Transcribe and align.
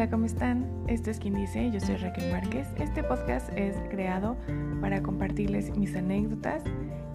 Hola, 0.00 0.08
¿cómo 0.08 0.24
están? 0.24 0.66
Esto 0.86 1.10
es 1.10 1.18
quien 1.18 1.34
dice, 1.34 1.70
yo 1.70 1.78
soy 1.78 1.96
Raquel 1.96 2.32
Márquez. 2.32 2.66
Este 2.78 3.04
podcast 3.04 3.50
es 3.54 3.76
creado 3.90 4.34
para 4.80 5.02
compartirles 5.02 5.76
mis 5.76 5.94
anécdotas, 5.94 6.62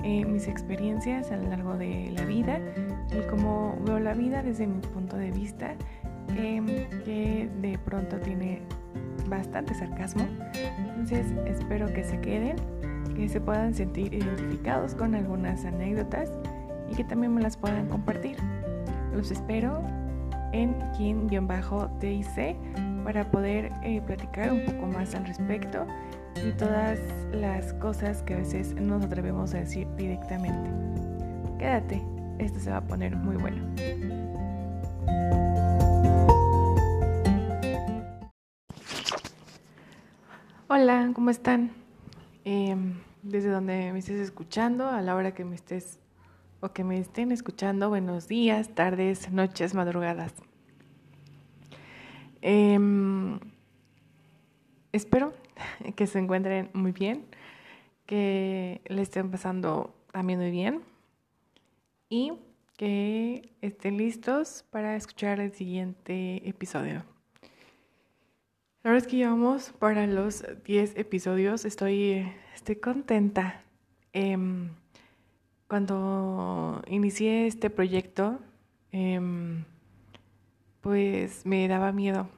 eh, 0.03 0.23
mis 0.23 0.47
experiencias 0.47 1.31
a 1.31 1.37
lo 1.37 1.49
largo 1.49 1.77
de 1.77 2.13
la 2.15 2.23
vida 2.25 2.59
y 3.11 3.27
cómo 3.27 3.75
veo 3.87 3.97
la 3.97 4.13
vida 4.13 4.43
desde 4.43 4.67
mi 4.67 4.81
punto 4.81 5.17
de 5.17 5.31
vista, 5.31 5.73
em, 6.37 6.67
que 7.05 7.49
de 7.59 7.79
pronto 7.83 8.19
tiene 8.19 8.61
bastante 9.27 9.73
sarcasmo. 9.73 10.27
Entonces 10.77 11.25
espero 11.47 11.91
que 11.91 12.03
se 12.03 12.21
queden, 12.21 12.57
que 13.15 13.27
se 13.27 13.41
puedan 13.41 13.73
sentir 13.73 14.13
identificados 14.13 14.93
con 14.93 15.15
algunas 15.15 15.65
anécdotas 15.65 16.31
y 16.91 16.95
que 16.95 17.03
también 17.03 17.33
me 17.33 17.41
las 17.41 17.57
puedan 17.57 17.87
compartir. 17.87 18.37
Los 19.11 19.31
espero 19.31 19.81
en 20.55 20.73
quien-dic 20.95 21.41
para 23.03 23.29
poder 23.29 23.71
eh, 23.83 24.01
platicar 24.01 24.53
un 24.53 24.63
poco 24.65 24.87
más 24.87 25.13
al 25.13 25.25
respecto 25.25 25.85
y 26.43 26.51
todas 26.53 26.97
las 27.33 27.73
cosas 27.73 28.23
que 28.23 28.35
a 28.35 28.37
veces 28.37 28.73
no 28.73 28.95
nos 28.95 29.05
atrevemos 29.05 29.53
a 29.53 29.59
decir 29.59 29.85
directamente. 29.97 30.69
Quédate, 31.59 32.01
esto 32.39 32.59
se 32.59 32.71
va 32.71 32.77
a 32.77 32.87
poner 32.87 33.17
muy 33.17 33.35
bueno. 33.35 33.63
Hola, 40.67 41.11
¿cómo 41.13 41.29
están? 41.29 41.71
Em, 42.45 42.93
desde 43.23 43.49
donde 43.49 43.91
me 43.91 43.99
estés 43.99 44.21
escuchando, 44.21 44.87
a 44.87 45.01
la 45.01 45.15
hora 45.15 45.33
que 45.33 45.43
me 45.43 45.55
estés 45.55 45.99
o 46.65 46.73
que 46.73 46.83
me 46.83 46.97
estén 46.97 47.31
escuchando, 47.31 47.89
buenos 47.89 48.27
días, 48.27 48.73
tardes, 48.73 49.31
noches, 49.31 49.75
madrugadas. 49.75 50.33
Em, 52.41 53.39
espero 54.91 55.31
que 55.95 56.07
se 56.07 56.17
encuentren 56.17 56.71
muy 56.73 56.91
bien, 56.91 57.25
que 58.07 58.81
le 58.87 59.03
estén 59.03 59.29
pasando 59.29 59.93
también 60.11 60.39
muy 60.39 60.49
bien 60.49 60.81
y 62.09 62.33
que 62.77 63.53
estén 63.61 63.97
listos 63.97 64.65
para 64.71 64.95
escuchar 64.95 65.39
el 65.39 65.53
siguiente 65.53 66.49
episodio. 66.49 67.05
La 68.81 68.89
verdad 68.89 69.05
es 69.05 69.07
que 69.07 69.17
llevamos 69.17 69.71
para 69.77 70.07
los 70.07 70.43
10 70.63 70.97
episodios, 70.97 71.63
estoy, 71.63 72.27
estoy 72.55 72.77
contenta. 72.77 73.63
Em, 74.13 74.69
cuando 75.67 76.81
inicié 76.87 77.47
este 77.47 77.69
proyecto, 77.69 78.39
em, 78.91 79.65
pues 80.81 81.45
me 81.45 81.67
daba 81.67 81.91
miedo. 81.91 82.29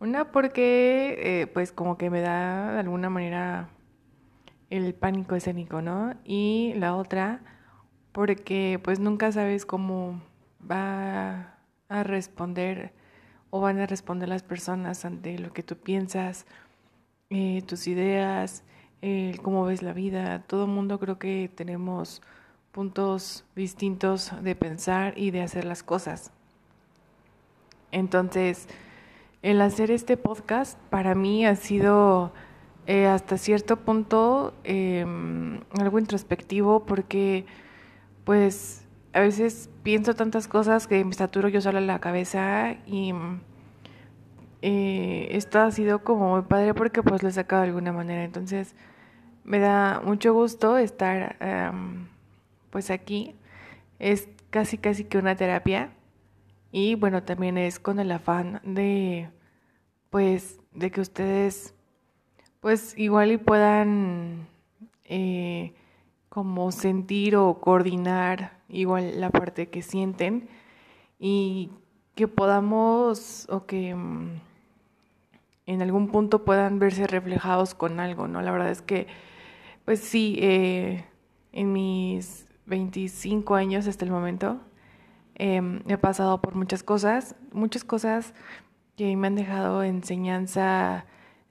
Una 0.00 0.30
porque 0.32 1.16
eh, 1.42 1.46
pues 1.48 1.72
como 1.72 1.98
que 1.98 2.10
me 2.10 2.20
da 2.20 2.72
de 2.72 2.80
alguna 2.80 3.10
manera 3.10 3.70
el 4.70 4.94
pánico 4.94 5.34
escénico, 5.34 5.82
¿no? 5.82 6.14
Y 6.24 6.74
la 6.76 6.94
otra 6.96 7.42
porque 8.12 8.80
pues 8.82 9.00
nunca 9.00 9.32
sabes 9.32 9.66
cómo 9.66 10.20
va 10.70 11.58
a 11.88 12.02
responder 12.04 12.92
o 13.50 13.60
van 13.60 13.78
a 13.78 13.86
responder 13.86 14.28
las 14.28 14.42
personas 14.42 15.04
ante 15.04 15.38
lo 15.38 15.52
que 15.52 15.62
tú 15.62 15.76
piensas, 15.76 16.46
eh, 17.30 17.62
tus 17.66 17.86
ideas, 17.88 18.64
cómo 19.42 19.64
ves 19.64 19.82
la 19.82 19.92
vida. 19.92 20.42
Todo 20.46 20.66
mundo 20.66 20.98
creo 20.98 21.18
que 21.18 21.50
tenemos 21.54 22.22
puntos 22.72 23.44
distintos 23.56 24.32
de 24.42 24.54
pensar 24.54 25.14
y 25.16 25.30
de 25.30 25.42
hacer 25.42 25.64
las 25.64 25.82
cosas. 25.82 26.32
Entonces, 27.90 28.68
el 29.42 29.60
hacer 29.60 29.90
este 29.90 30.16
podcast 30.16 30.78
para 30.90 31.14
mí 31.14 31.46
ha 31.46 31.56
sido 31.56 32.32
eh, 32.86 33.06
hasta 33.06 33.38
cierto 33.38 33.76
punto 33.76 34.54
em, 34.64 35.60
algo 35.78 35.98
introspectivo 35.98 36.84
porque 36.86 37.46
pues 38.24 38.86
a 39.12 39.20
veces 39.20 39.70
pienso 39.82 40.14
tantas 40.14 40.48
cosas 40.48 40.86
que 40.86 41.04
me 41.04 41.12
saturo 41.12 41.48
yo 41.48 41.60
sola 41.60 41.78
en 41.78 41.86
la 41.86 41.98
cabeza 41.98 42.76
y 42.86 43.12
eh, 44.62 45.28
esto 45.32 45.60
ha 45.60 45.70
sido 45.70 46.02
como 46.02 46.30
muy 46.30 46.42
padre 46.42 46.74
porque 46.74 47.02
pues 47.02 47.22
lo 47.22 47.28
he 47.28 47.32
sacado 47.32 47.62
de 47.62 47.68
alguna 47.68 47.92
manera. 47.92 48.24
Entonces 48.24 48.74
me 49.44 49.58
da 49.58 50.00
mucho 50.04 50.34
gusto 50.34 50.78
estar 50.78 51.36
em, 51.40 52.06
pues 52.70 52.90
aquí. 52.90 53.34
Es 53.98 54.28
casi 54.50 54.78
casi 54.78 55.04
que 55.04 55.18
una 55.18 55.36
terapia 55.36 55.90
y 56.70 56.94
bueno, 56.94 57.22
también 57.22 57.58
es 57.58 57.78
con 57.78 57.98
el 57.98 58.12
afán 58.12 58.60
de, 58.64 59.30
pues, 60.10 60.60
de 60.72 60.90
que 60.90 61.00
ustedes, 61.00 61.74
pues, 62.60 62.96
igual 62.98 63.32
y 63.32 63.38
puedan 63.38 64.48
eh, 65.04 65.72
como 66.28 66.70
sentir 66.72 67.36
o 67.36 67.60
coordinar 67.60 68.58
igual 68.68 69.20
la 69.20 69.30
parte 69.30 69.68
que 69.70 69.82
sienten 69.82 70.48
y 71.18 71.70
que 72.14 72.28
podamos 72.28 73.46
o 73.48 73.64
que 73.66 73.94
mm, 73.94 74.40
en 75.66 75.82
algún 75.82 76.08
punto 76.08 76.44
puedan 76.44 76.78
verse 76.78 77.06
reflejados 77.06 77.74
con 77.74 78.00
algo, 78.00 78.28
¿no? 78.28 78.42
La 78.42 78.50
verdad 78.52 78.70
es 78.70 78.82
que, 78.82 79.06
pues 79.84 80.00
sí, 80.00 80.36
eh, 80.40 81.04
en 81.52 81.72
mis 81.72 82.47
25 82.68 83.54
años 83.54 83.86
hasta 83.86 84.04
el 84.04 84.10
momento, 84.10 84.60
Em, 85.38 85.82
he 85.86 85.96
pasado 85.96 86.40
por 86.40 86.56
muchas 86.56 86.82
cosas, 86.82 87.36
muchas 87.52 87.84
cosas 87.84 88.34
que 88.96 89.16
me 89.16 89.28
han 89.28 89.36
dejado 89.36 89.84
enseñanza 89.84 91.06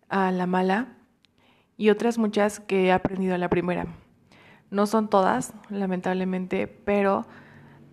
a 0.09 0.31
la 0.31 0.45
mala 0.45 0.97
y 1.77 1.89
otras 1.89 2.17
muchas 2.17 2.59
que 2.59 2.87
he 2.87 2.91
aprendido 2.91 3.33
a 3.35 3.37
la 3.37 3.49
primera. 3.49 3.87
No 4.71 4.87
son 4.87 5.09
todas, 5.09 5.53
lamentablemente, 5.69 6.67
pero 6.67 7.25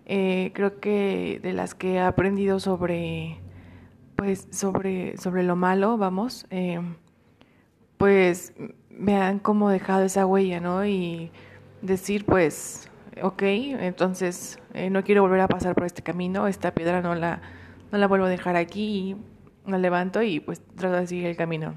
eh, 0.05 0.51
creo 0.53 0.81
que 0.81 1.39
de 1.41 1.53
las 1.53 1.75
que 1.75 1.93
he 1.93 2.01
aprendido 2.01 2.59
sobre, 2.59 3.39
pues, 4.17 4.49
sobre, 4.51 5.17
sobre 5.17 5.43
lo 5.43 5.55
malo, 5.55 5.97
vamos, 5.97 6.45
em, 6.49 6.95
pues 7.97 8.53
me 8.89 9.15
han 9.15 9.39
como 9.39 9.69
dejado 9.69 10.03
esa 10.03 10.25
huella, 10.25 10.59
¿no? 10.59 10.85
Y 10.85 11.31
decir, 11.81 12.25
pues, 12.25 12.89
ok, 13.21 13.41
entonces 13.43 14.59
eh, 14.73 14.89
no 14.89 15.03
quiero 15.03 15.21
volver 15.21 15.41
a 15.41 15.47
pasar 15.47 15.75
por 15.75 15.85
este 15.85 16.03
camino, 16.03 16.47
esta 16.47 16.73
piedra 16.73 17.01
no 17.01 17.15
la, 17.15 17.41
no 17.91 17.97
la 17.97 18.07
vuelvo 18.07 18.25
a 18.25 18.29
dejar 18.29 18.55
aquí, 18.55 19.15
y 19.65 19.71
la 19.71 19.77
levanto 19.77 20.21
y 20.21 20.39
pues 20.39 20.61
trato 20.75 20.95
de 20.95 21.07
seguir 21.07 21.25
el 21.25 21.37
camino. 21.37 21.75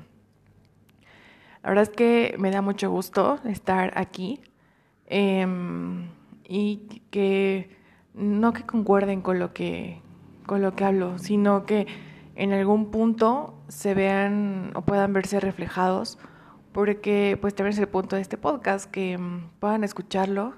La 1.62 1.70
verdad 1.70 1.82
es 1.82 1.90
que 1.90 2.36
me 2.38 2.50
da 2.50 2.62
mucho 2.62 2.90
gusto 2.90 3.38
estar 3.44 3.92
aquí 3.96 4.40
em, 5.06 6.08
y 6.44 7.02
que 7.10 7.76
no 8.14 8.52
que 8.52 8.64
concuerden 8.64 9.20
con 9.20 9.38
lo 9.38 9.52
que, 9.52 10.00
con 10.46 10.62
lo 10.62 10.74
que 10.74 10.84
hablo, 10.84 11.18
sino 11.18 11.66
que 11.66 11.86
en 12.36 12.52
algún 12.52 12.90
punto 12.90 13.58
se 13.68 13.94
vean 13.94 14.70
o 14.74 14.82
puedan 14.82 15.12
verse 15.12 15.40
reflejados, 15.40 16.18
porque 16.72 17.36
pues 17.40 17.54
también 17.54 17.72
es 17.72 17.78
el 17.80 17.88
punto 17.88 18.16
de 18.16 18.22
este 18.22 18.38
podcast, 18.38 18.90
que 18.90 19.18
mm, 19.18 19.50
puedan 19.58 19.84
escucharlo 19.84 20.54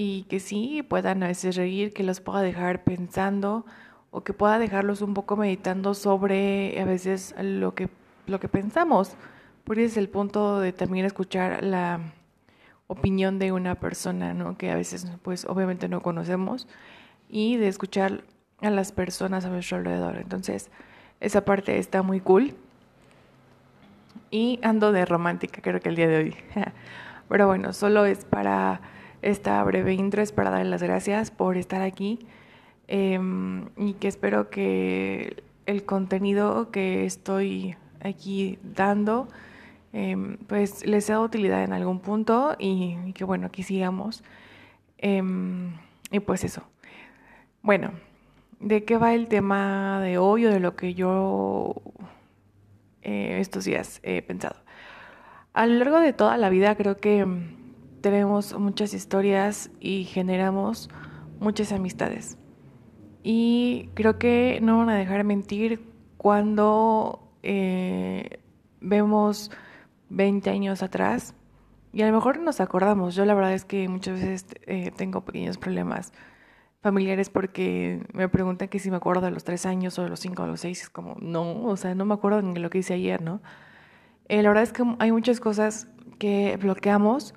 y 0.00 0.22
que 0.28 0.38
sí 0.38 0.84
puedan 0.84 1.24
a 1.24 1.26
veces 1.26 1.56
reír, 1.56 1.92
que 1.92 2.04
los 2.04 2.20
pueda 2.20 2.40
dejar 2.40 2.84
pensando 2.84 3.66
o 4.12 4.22
que 4.22 4.32
pueda 4.32 4.60
dejarlos 4.60 5.02
un 5.02 5.12
poco 5.12 5.36
meditando 5.36 5.92
sobre 5.92 6.80
a 6.80 6.84
veces 6.84 7.34
lo 7.36 7.74
que, 7.74 7.88
lo 8.28 8.38
que 8.38 8.48
pensamos. 8.48 9.16
Por 9.64 9.80
eso 9.80 9.86
es 9.86 9.96
el 9.96 10.08
punto 10.08 10.60
de 10.60 10.72
también 10.72 11.04
escuchar 11.04 11.64
la 11.64 11.98
opinión 12.86 13.40
de 13.40 13.50
una 13.50 13.74
persona, 13.74 14.34
¿no? 14.34 14.56
Que 14.56 14.70
a 14.70 14.76
veces 14.76 15.04
pues 15.22 15.44
obviamente 15.46 15.88
no 15.88 16.00
conocemos 16.00 16.68
y 17.28 17.56
de 17.56 17.66
escuchar 17.66 18.22
a 18.60 18.70
las 18.70 18.92
personas 18.92 19.46
a 19.46 19.48
nuestro 19.48 19.78
alrededor. 19.78 20.18
Entonces, 20.18 20.70
esa 21.18 21.44
parte 21.44 21.76
está 21.76 22.02
muy 22.04 22.20
cool. 22.20 22.54
Y 24.30 24.60
ando 24.62 24.92
de 24.92 25.04
romántica, 25.06 25.60
creo 25.60 25.80
que 25.80 25.88
el 25.88 25.96
día 25.96 26.06
de 26.06 26.18
hoy. 26.18 26.36
Pero 27.28 27.48
bueno, 27.48 27.72
solo 27.72 28.06
es 28.06 28.24
para 28.24 28.80
esta 29.22 29.62
breve 29.64 29.94
intro 29.94 30.22
es 30.22 30.32
para 30.32 30.50
darles 30.50 30.68
las 30.68 30.82
gracias 30.82 31.30
por 31.30 31.56
estar 31.56 31.82
aquí 31.82 32.18
em, 32.86 33.68
y 33.76 33.94
que 33.94 34.08
espero 34.08 34.50
que 34.50 35.42
el 35.66 35.84
contenido 35.84 36.70
que 36.70 37.04
estoy 37.04 37.76
aquí 38.00 38.58
dando 38.62 39.28
em, 39.92 40.38
pues 40.46 40.86
les 40.86 41.04
sea 41.04 41.18
de 41.18 41.24
utilidad 41.24 41.64
en 41.64 41.72
algún 41.72 42.00
punto 42.00 42.56
y, 42.58 43.12
que 43.14 43.24
bueno, 43.24 43.46
aquí 43.46 43.62
sigamos. 43.62 44.22
Em, 44.98 45.74
y 46.10 46.20
pues 46.20 46.44
eso. 46.44 46.62
Bueno, 47.62 47.92
¿de 48.60 48.84
qué 48.84 48.96
va 48.96 49.14
el 49.14 49.28
tema 49.28 50.00
de 50.00 50.18
hoy 50.18 50.46
o 50.46 50.50
de 50.50 50.60
lo 50.60 50.76
que 50.76 50.94
yo 50.94 51.74
eh, 53.02 53.38
estos 53.40 53.64
días 53.64 54.00
he 54.02 54.22
pensado? 54.22 54.56
A 55.52 55.66
lo 55.66 55.74
largo 55.74 56.00
de 56.00 56.12
toda 56.12 56.36
la 56.36 56.50
vida 56.50 56.76
creo 56.76 56.98
que 56.98 57.26
tenemos 58.00 58.58
muchas 58.58 58.94
historias 58.94 59.70
y 59.80 60.04
generamos 60.04 60.88
muchas 61.40 61.72
amistades. 61.72 62.38
Y 63.22 63.90
creo 63.94 64.18
que 64.18 64.60
no 64.62 64.78
van 64.78 64.90
a 64.90 64.96
dejar 64.96 65.24
mentir 65.24 65.84
cuando 66.16 67.28
eh, 67.42 68.40
vemos 68.80 69.50
20 70.10 70.50
años 70.50 70.82
atrás 70.82 71.34
y 71.92 72.02
a 72.02 72.06
lo 72.06 72.12
mejor 72.12 72.38
nos 72.38 72.60
acordamos. 72.60 73.14
Yo 73.14 73.24
la 73.24 73.34
verdad 73.34 73.54
es 73.54 73.64
que 73.64 73.88
muchas 73.88 74.14
veces 74.14 74.46
eh, 74.66 74.92
tengo 74.96 75.24
pequeños 75.24 75.58
problemas 75.58 76.12
familiares 76.80 77.28
porque 77.28 78.06
me 78.12 78.28
preguntan 78.28 78.68
que 78.68 78.78
si 78.78 78.90
me 78.90 78.96
acuerdo 78.96 79.22
de 79.22 79.30
los 79.30 79.44
tres 79.44 79.66
años 79.66 79.98
o 79.98 80.02
de 80.02 80.08
los 80.08 80.20
cinco 80.20 80.42
o 80.42 80.46
de 80.46 80.52
los 80.52 80.60
seis. 80.60 80.82
Es 80.82 80.90
como, 80.90 81.16
no, 81.20 81.64
o 81.64 81.76
sea, 81.76 81.94
no 81.94 82.04
me 82.04 82.14
acuerdo 82.14 82.42
de 82.42 82.60
lo 82.60 82.70
que 82.70 82.78
hice 82.78 82.94
ayer, 82.94 83.22
¿no? 83.22 83.40
Eh, 84.28 84.42
la 84.42 84.50
verdad 84.50 84.64
es 84.64 84.72
que 84.72 84.84
hay 84.98 85.12
muchas 85.12 85.40
cosas 85.40 85.88
que 86.18 86.56
bloqueamos. 86.56 87.34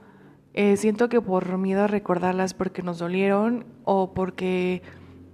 Eh, 0.54 0.76
siento 0.78 1.08
que 1.10 1.22
por 1.22 1.58
miedo 1.58 1.84
a 1.84 1.88
recordarlas 1.88 2.54
porque 2.54 2.84
nos 2.84 3.00
dolieron 3.00 3.66
o 3.84 4.14
porque 4.14 4.82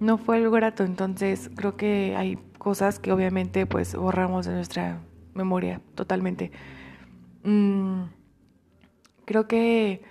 no 0.00 0.18
fue 0.18 0.36
algo 0.36 0.50
grato. 0.50 0.84
Entonces 0.84 1.50
creo 1.56 1.76
que 1.76 2.14
hay 2.16 2.38
cosas 2.58 2.98
que 2.98 3.12
obviamente 3.12 3.66
pues 3.66 3.94
borramos 3.94 4.46
de 4.46 4.54
nuestra 4.54 5.00
memoria 5.34 5.80
totalmente. 5.94 6.52
Mm, 7.44 8.04
creo 9.24 9.48
que 9.48 10.02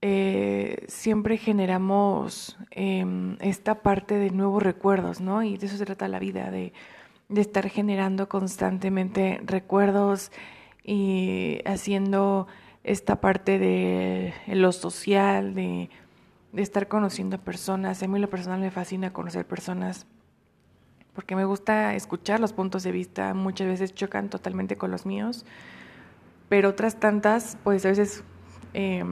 eh, 0.00 0.84
siempre 0.88 1.36
generamos 1.38 2.56
em, 2.70 3.36
esta 3.40 3.82
parte 3.82 4.14
de 4.16 4.30
nuevos 4.30 4.62
recuerdos, 4.62 5.20
¿no? 5.20 5.42
Y 5.42 5.56
de 5.58 5.66
eso 5.66 5.76
se 5.76 5.84
trata 5.84 6.08
la 6.08 6.20
vida, 6.20 6.50
de, 6.50 6.72
de 7.28 7.40
estar 7.40 7.68
generando 7.68 8.28
constantemente 8.28 9.40
recuerdos 9.44 10.30
y 10.84 11.60
haciendo 11.66 12.46
esta 12.88 13.20
parte 13.20 13.58
de 13.58 14.32
lo 14.46 14.72
social, 14.72 15.54
de, 15.54 15.90
estar 16.54 16.88
conociendo 16.88 17.38
personas. 17.38 18.02
A 18.02 18.08
mí 18.08 18.18
lo 18.18 18.30
personal 18.30 18.60
me 18.60 18.70
fascina 18.70 19.12
conocer 19.12 19.46
personas 19.46 20.06
porque 21.14 21.36
me 21.36 21.44
gusta 21.44 21.94
escuchar 21.94 22.40
los 22.40 22.52
puntos 22.52 22.84
de 22.84 22.92
vista, 22.92 23.34
muchas 23.34 23.66
veces 23.66 23.94
chocan 23.94 24.30
totalmente 24.30 24.76
con 24.76 24.90
los 24.90 25.04
míos, 25.04 25.44
pero 26.48 26.70
otras 26.70 26.98
tantas, 27.00 27.58
pues 27.62 27.84
a 27.84 27.90
veces... 27.90 28.24
Eh, 28.74 29.04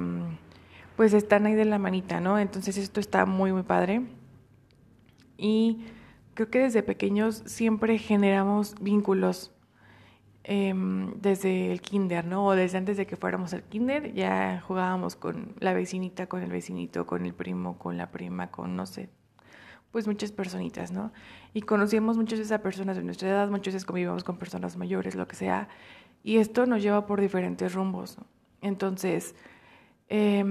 pues 0.97 1.13
están 1.13 1.47
ahí 1.47 1.55
de 1.55 1.67
la 1.67 1.79
manita, 1.79 2.21
¿no? 2.21 2.39
Entonces 2.39 2.79
esto 2.79 3.01
está 3.01 3.27
muy, 3.27 3.53
muy 3.53 3.63
padre. 3.63 4.03
Y 5.37 5.85
creo 6.35 6.51
que 6.51 6.61
desde 6.61 6.83
pequeños 6.83 7.43
siempre 7.45 7.99
generamos 7.99 8.75
vínculos 8.81 9.53
em, 10.49 11.13
desde 11.21 11.73
el 11.73 11.81
kinder, 11.81 12.25
¿no? 12.25 12.47
O 12.47 12.55
desde 12.55 12.79
antes 12.79 12.97
de 12.97 13.07
que 13.07 13.17
fuéramos 13.17 13.53
al 13.53 13.65
kinder, 13.65 14.15
ya 14.15 14.63
jugábamos 14.67 15.17
con 15.17 15.55
la 15.59 15.73
vecinita, 15.73 16.29
con 16.29 16.43
el 16.43 16.51
vecinito, 16.51 17.05
con 17.05 17.27
el 17.27 17.35
primo, 17.35 17.79
con 17.79 17.99
la 17.99 18.13
prima, 18.13 18.53
con, 18.53 18.77
no 18.77 18.87
sé, 18.87 19.11
pues 19.91 20.07
muchas 20.07 20.31
personitas, 20.31 20.93
¿no? 20.93 21.13
Y 21.53 21.63
conocíamos 21.63 22.17
muchas 22.17 22.39
veces 22.39 22.53
a 22.53 22.63
personas 22.63 22.97
de 22.97 23.03
nuestra 23.03 23.29
edad, 23.29 23.49
muchas 23.51 23.75
veces 23.75 23.85
convivíamos 23.85 24.23
con 24.23 24.39
personas 24.39 24.77
mayores, 24.77 25.17
lo 25.17 25.27
que 25.27 25.35
sea. 25.35 25.69
Y 26.23 26.37
esto 26.37 26.67
nos 26.67 26.81
lleva 26.81 27.07
por 27.07 27.21
diferentes 27.21 27.75
rumbos. 27.75 28.19
Entonces, 28.61 29.35
eh, 30.09 30.45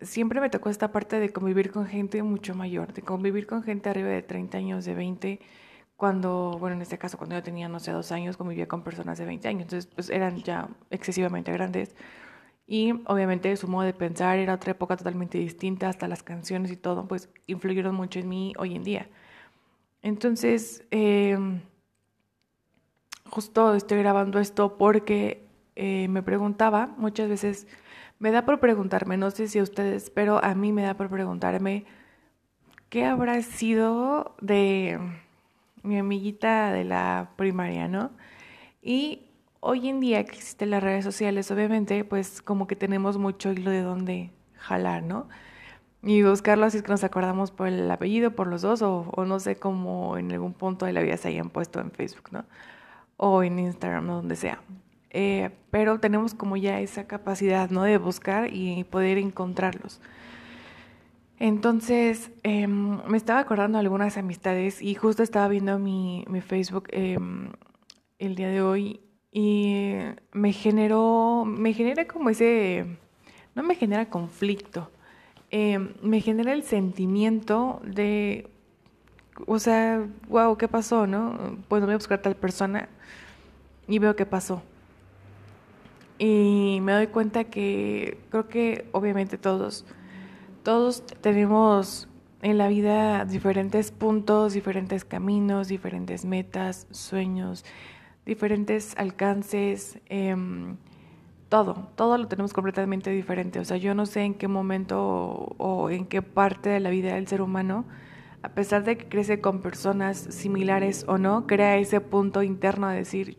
siempre 0.00 0.40
me 0.40 0.48
tocó 0.48 0.70
esta 0.70 0.92
parte 0.92 1.20
de 1.20 1.30
convivir 1.30 1.70
con 1.70 1.86
gente 1.86 2.22
mucho 2.22 2.54
mayor, 2.54 2.94
de 2.94 3.02
convivir 3.02 3.46
con 3.46 3.62
gente 3.62 3.90
arriba 3.90 4.08
de 4.08 4.22
30 4.22 4.56
años, 4.56 4.84
de 4.86 4.94
20, 4.94 5.40
cuando, 6.02 6.56
bueno, 6.58 6.74
en 6.74 6.82
este 6.82 6.98
caso, 6.98 7.16
cuando 7.16 7.36
yo 7.36 7.44
tenía, 7.44 7.68
no 7.68 7.78
sé, 7.78 7.92
dos 7.92 8.10
años, 8.10 8.36
convivía 8.36 8.66
con 8.66 8.82
personas 8.82 9.18
de 9.18 9.24
20 9.24 9.46
años, 9.46 9.62
entonces, 9.62 9.88
pues 9.94 10.10
eran 10.10 10.42
ya 10.42 10.68
excesivamente 10.90 11.52
grandes. 11.52 11.94
Y 12.66 12.90
obviamente 13.06 13.56
su 13.56 13.68
modo 13.68 13.84
de 13.86 13.92
pensar 13.94 14.36
era 14.40 14.54
otra 14.54 14.72
época 14.72 14.96
totalmente 14.96 15.38
distinta, 15.38 15.88
hasta 15.88 16.08
las 16.08 16.24
canciones 16.24 16.72
y 16.72 16.76
todo, 16.76 17.06
pues 17.06 17.28
influyeron 17.46 17.94
mucho 17.94 18.18
en 18.18 18.28
mí 18.28 18.52
hoy 18.58 18.74
en 18.74 18.82
día. 18.82 19.10
Entonces, 20.02 20.84
eh, 20.90 21.38
justo 23.30 23.72
estoy 23.76 23.98
grabando 23.98 24.40
esto 24.40 24.76
porque 24.76 25.46
eh, 25.76 26.08
me 26.08 26.24
preguntaba 26.24 26.88
muchas 26.96 27.28
veces 27.28 27.68
me 28.18 28.32
da 28.32 28.44
por 28.44 28.58
preguntarme, 28.58 29.16
no 29.16 29.30
sé 29.30 29.46
si 29.46 29.60
a 29.60 29.62
ustedes, 29.62 30.10
pero 30.10 30.42
a 30.42 30.56
mí 30.56 30.72
me 30.72 30.82
da 30.82 30.94
por 30.94 31.08
preguntarme 31.08 31.84
qué 32.88 33.04
habrá 33.04 33.40
sido 33.42 34.34
de 34.40 34.98
mi 35.82 35.98
amiguita 35.98 36.72
de 36.72 36.84
la 36.84 37.30
primaria, 37.36 37.88
¿no? 37.88 38.10
Y 38.82 39.26
hoy 39.60 39.88
en 39.88 40.00
día 40.00 40.24
que 40.24 40.36
existen 40.36 40.70
las 40.70 40.82
redes 40.82 41.04
sociales, 41.04 41.50
obviamente, 41.50 42.04
pues 42.04 42.42
como 42.42 42.66
que 42.66 42.76
tenemos 42.76 43.18
mucho 43.18 43.52
hilo 43.52 43.70
de 43.70 43.82
dónde 43.82 44.30
jalar, 44.56 45.02
¿no? 45.02 45.28
Y 46.02 46.22
buscarlo 46.22 46.66
así 46.66 46.78
es 46.78 46.82
que 46.82 46.90
nos 46.90 47.04
acordamos 47.04 47.52
por 47.52 47.68
el 47.68 47.88
apellido, 47.90 48.32
por 48.32 48.48
los 48.48 48.62
dos, 48.62 48.82
o, 48.82 49.12
no 49.24 49.38
sé 49.38 49.56
cómo 49.56 50.18
en 50.18 50.32
algún 50.32 50.52
punto 50.52 50.84
de 50.84 50.92
la 50.92 51.00
vida 51.00 51.16
se 51.16 51.28
hayan 51.28 51.48
puesto 51.50 51.80
en 51.80 51.92
Facebook, 51.92 52.30
¿no? 52.32 52.44
O 53.16 53.42
en 53.44 53.58
Instagram, 53.60 54.08
donde 54.08 54.34
sea. 54.36 54.60
Eh, 55.10 55.50
pero 55.70 56.00
tenemos 56.00 56.34
como 56.34 56.56
ya 56.56 56.80
esa 56.80 57.06
capacidad, 57.06 57.70
¿no? 57.70 57.84
De 57.84 57.98
buscar 57.98 58.52
y 58.52 58.84
poder 58.84 59.18
encontrarlos. 59.18 60.00
Entonces, 61.38 62.30
em, 62.42 63.00
me 63.08 63.16
estaba 63.16 63.40
acordando 63.40 63.78
de 63.78 63.82
algunas 63.84 64.16
amistades 64.16 64.80
y 64.80 64.94
justo 64.94 65.22
estaba 65.22 65.48
viendo 65.48 65.78
mi, 65.78 66.24
Facebook 66.46 66.88
em, 66.90 67.50
el 68.18 68.34
día 68.36 68.48
de 68.48 68.62
hoy 68.62 69.00
y 69.32 69.94
me 70.32 70.52
generó, 70.52 71.44
me 71.46 71.72
genera 71.72 72.06
como 72.06 72.30
ese, 72.30 72.86
no 73.54 73.62
me 73.62 73.74
genera 73.74 74.08
conflicto, 74.08 74.90
em, 75.50 75.94
me 76.02 76.20
genera 76.20 76.52
el 76.52 76.62
sentimiento 76.62 77.80
de, 77.84 78.48
o 79.46 79.58
sea, 79.58 80.06
wow, 80.28 80.56
¿qué 80.56 80.68
pasó, 80.68 81.06
no? 81.06 81.58
Pues 81.68 81.82
voy 81.82 81.92
a 81.92 81.96
buscar 81.96 82.18
a 82.20 82.22
tal 82.22 82.36
persona 82.36 82.88
y 83.88 83.98
veo 83.98 84.16
qué 84.16 84.26
pasó. 84.26 84.62
Y 86.18 86.78
me 86.82 86.92
doy 86.92 87.08
cuenta 87.08 87.44
que 87.44 88.18
creo 88.30 88.48
que 88.48 88.86
obviamente 88.92 89.38
todos, 89.38 89.84
todos 90.62 91.04
tenemos 91.20 92.08
en 92.42 92.58
la 92.58 92.68
vida 92.68 93.24
diferentes 93.24 93.90
puntos, 93.92 94.52
diferentes 94.52 95.04
caminos, 95.04 95.68
diferentes 95.68 96.24
metas, 96.24 96.86
sueños, 96.90 97.64
diferentes 98.26 98.94
alcances, 98.96 99.98
em, 100.06 100.76
todo, 101.48 101.90
todo 101.96 102.18
lo 102.18 102.28
tenemos 102.28 102.52
completamente 102.52 103.10
diferente. 103.10 103.60
O 103.60 103.64
sea, 103.64 103.76
yo 103.76 103.94
no 103.94 104.06
sé 104.06 104.22
en 104.22 104.34
qué 104.34 104.48
momento 104.48 104.98
o, 105.58 105.90
en 105.90 106.06
qué 106.06 106.22
parte 106.22 106.70
de 106.70 106.80
la 106.80 106.90
vida 106.90 107.14
del 107.14 107.28
ser 107.28 107.42
humano, 107.42 107.84
a 108.42 108.48
pesar 108.50 108.84
de 108.84 108.96
que 108.96 109.08
crece 109.08 109.40
con 109.40 109.60
personas 109.60 110.16
similares 110.16 111.04
o 111.08 111.18
no, 111.18 111.46
crea 111.46 111.76
ese 111.76 112.00
punto 112.00 112.42
interno 112.42 112.88
de 112.88 112.96
decir, 112.96 113.38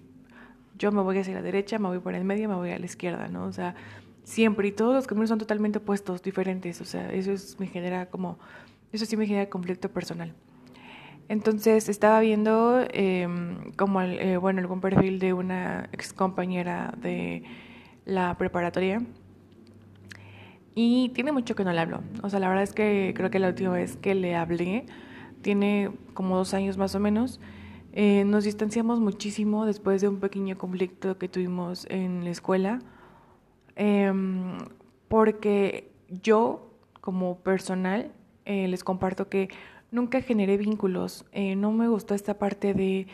yo 0.78 0.92
me 0.92 1.02
voy 1.02 1.18
hacia 1.18 1.34
la 1.34 1.42
derecha, 1.42 1.80
me 1.80 1.88
voy 1.90 2.00
por 2.00 2.14
el 2.16 2.24
medio, 2.24 2.48
me 2.50 2.56
voy 2.56 2.72
a 2.72 2.80
la 2.80 2.86
izquierda, 2.86 3.28
¿no? 3.28 3.46
O 3.46 3.52
sea, 3.52 3.76
siempre, 4.24 4.68
y 4.70 4.72
todos 4.72 4.94
los 4.94 5.08
caminos 5.08 5.30
son 5.30 5.40
totalmente 5.40 5.80
opuestos, 5.80 6.22
diferentes, 6.22 6.82
o 6.82 6.86
sea, 6.86 7.12
eso 7.12 7.32
es, 7.32 7.60
me 7.60 7.68
genera 7.68 8.08
como, 8.08 8.40
eso 8.92 9.06
sí 9.06 9.18
me 9.18 9.28
genera 9.28 9.50
conflicto 9.50 9.90
personal. 9.90 10.34
Entonces 11.30 11.88
estaba 11.88 12.20
viendo 12.20 12.86
eh, 12.92 13.28
como, 13.78 14.02
el, 14.02 14.20
eh, 14.20 14.38
bueno, 14.38 14.60
algún 14.60 14.82
perfil 14.82 15.20
de 15.20 15.34
una 15.34 15.90
ex 15.94 16.14
compañera 16.14 16.94
de 16.98 17.44
la 18.06 18.38
preparatoria 18.38 19.02
y 20.76 21.10
tiene 21.10 21.32
mucho 21.32 21.56
que 21.56 21.64
no 21.64 21.72
le 21.72 21.80
hablo. 21.80 22.02
O 22.24 22.30
sea, 22.30 22.40
la 22.40 22.50
verdad 22.50 22.64
es 22.64 22.74
que 22.74 23.14
creo 23.16 23.30
que 23.30 23.40
la 23.40 23.48
última 23.50 23.72
vez 23.72 23.96
que 23.96 24.16
le 24.16 24.36
hablé 24.36 24.86
tiene 25.42 25.92
como 26.14 26.36
dos 26.36 26.54
años 26.54 26.78
más 26.78 26.94
o 26.96 27.00
menos 27.00 27.40
eh, 27.96 28.24
nos 28.26 28.44
distanciamos 28.44 29.00
muchísimo 29.00 29.66
después 29.66 30.02
de 30.02 30.08
un 30.08 30.20
pequeño 30.20 30.58
conflicto 30.58 31.20
que 31.20 31.30
tuvimos 31.30 31.86
en 31.92 32.24
la 32.24 32.32
escuela, 32.32 32.80
eh, 33.76 34.12
porque 35.08 35.92
yo 36.10 36.70
como 37.02 37.40
personal 37.40 38.12
eh, 38.46 38.68
les 38.68 38.84
comparto 38.84 39.30
que 39.30 39.50
nunca 39.92 40.22
generé 40.22 40.58
vínculos, 40.58 41.26
eh, 41.32 41.56
no 41.56 41.72
me 41.72 41.88
gustó 41.88 42.16
esta 42.16 42.38
parte 42.38 42.74
de 42.74 43.08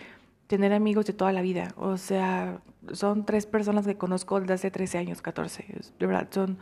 tener 0.48 0.74
amigos 0.74 1.06
de 1.06 1.14
toda 1.14 1.32
la 1.32 1.42
vida, 1.42 1.74
o 1.78 1.98
sea, 1.98 2.62
son 2.94 3.26
tres 3.26 3.46
personas 3.46 3.86
que 3.86 3.96
conozco 3.98 4.40
desde 4.40 4.54
hace 4.54 4.72
13 4.72 4.98
años, 4.98 5.22
14, 5.22 5.66
de 6.00 6.06
verdad, 6.08 6.28
son 6.32 6.58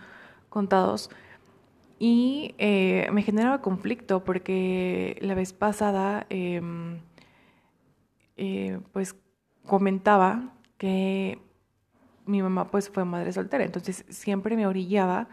contados. 0.49 1.09
Y 1.99 2.53
eh, 2.57 3.07
me 3.11 3.23
generaba 3.23 3.61
conflicto 3.61 4.23
porque 4.23 5.17
la 5.21 5.35
vez 5.35 5.53
pasada... 5.53 6.25
Eh, 6.29 6.61
eh, 8.37 8.79
pues 8.93 9.15
comentaba 9.65 10.53
que 10.77 11.39
mi 12.27 12.41
mamá 12.41 12.69
pues 12.71 12.89
fue 12.89 13.05
madre 13.05 13.31
soltera, 13.33 13.63
entonces 13.63 14.05
siempre 14.09 14.55
me 14.55 14.67
orillaba 14.67 15.27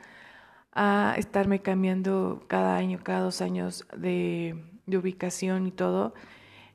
a 0.72 1.14
estarme 1.18 1.60
cambiando 1.60 2.44
cada 2.48 2.76
año, 2.76 2.98
cada 3.02 3.20
dos 3.20 3.40
años 3.40 3.86
de, 3.96 4.56
ubicación 4.86 5.66
y 5.66 5.70
todo. 5.70 6.14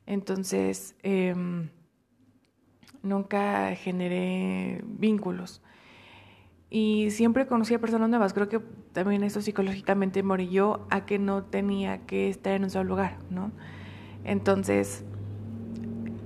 Entonces, 0.06 0.96
eh, 1.02 1.34
nunca 3.02 3.74
generé 3.76 4.82
vínculos. 4.84 5.62
Y 6.70 7.10
siempre 7.10 7.46
conocí 7.46 7.74
a 7.74 7.80
personas 7.80 8.08
nuevas. 8.08 8.32
Creo 8.32 8.48
que 8.48 8.60
también 8.92 9.22
eso 9.24 9.42
psicológicamente 9.42 10.22
me 10.22 10.32
orilló 10.32 10.86
a 10.90 11.04
que 11.04 11.18
no 11.18 11.44
tenía 11.44 12.06
que 12.06 12.28
estar 12.28 12.52
en 12.54 12.64
un 12.64 12.70
solo 12.70 12.88
lugar, 12.88 13.18
¿no? 13.28 13.50
Entonces, 14.24 15.04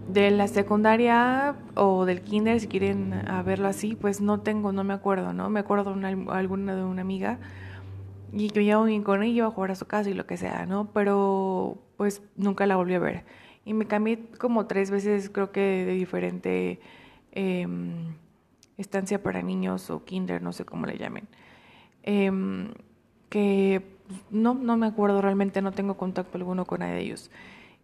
de 0.08 0.30
la 0.30 0.49
secundaria 0.49 1.56
o 1.75 2.04
del 2.04 2.23
kinder, 2.23 2.61
si 2.61 2.68
quieren 2.68 3.25
verlo 3.44 3.68
así, 3.68 3.96
pues 3.96 4.20
no 4.20 4.40
tengo, 4.40 4.73
no 4.73 4.84
me 4.84 4.94
acuerdo, 4.94 5.32
¿no? 5.32 5.49
Me 5.50 5.61
acuerdo 5.61 5.94
de 5.94 6.06
alguna 6.30 6.76
de 6.76 6.84
una 6.84 7.02
amiga 7.02 7.38
y 8.32 8.50
que 8.50 8.64
yo 8.64 8.88
iba 8.88 9.04
con 9.04 9.23
ella 9.23 9.46
a 9.46 9.50
jugar 9.50 9.70
a 9.70 9.75
su 9.76 9.87
casa 9.87 10.11
y 10.11 10.14
lo 10.14 10.26
que 10.26 10.37
sea, 10.37 10.66
¿no? 10.66 10.90
Pero 10.92 11.78
pues 11.96 12.23
nunca 12.37 12.66
la 12.66 12.76
volví 12.76 12.94
a 12.94 12.99
ver. 12.99 13.25
Y 13.64 13.75
me 13.75 13.87
cambié 13.87 14.26
como 14.38 14.66
tres 14.66 14.90
veces, 14.90 15.30
creo 15.30 15.52
que 15.52 15.61
de 15.61 15.92
diferente 15.92 16.80
em, 17.32 18.14
estancia 18.76 19.23
para 19.23 19.42
niños 19.42 19.88
o 19.90 20.04
kinder, 20.04 20.42
no 20.42 20.52
sé 20.52 20.64
cómo 20.64 20.87
le 20.87 20.99
llamen. 20.99 21.28
Em, 22.02 22.73
que 23.30 23.82
no, 24.30 24.54
no 24.54 24.76
me 24.76 24.87
acuerdo 24.87 25.23
realmente, 25.23 25.62
no 25.62 25.73
tengo 25.73 25.96
contacto 25.96 26.37
alguno 26.37 26.64
con 26.66 26.80
nadie 26.80 26.94
de 26.94 27.00
ellos. 27.00 27.30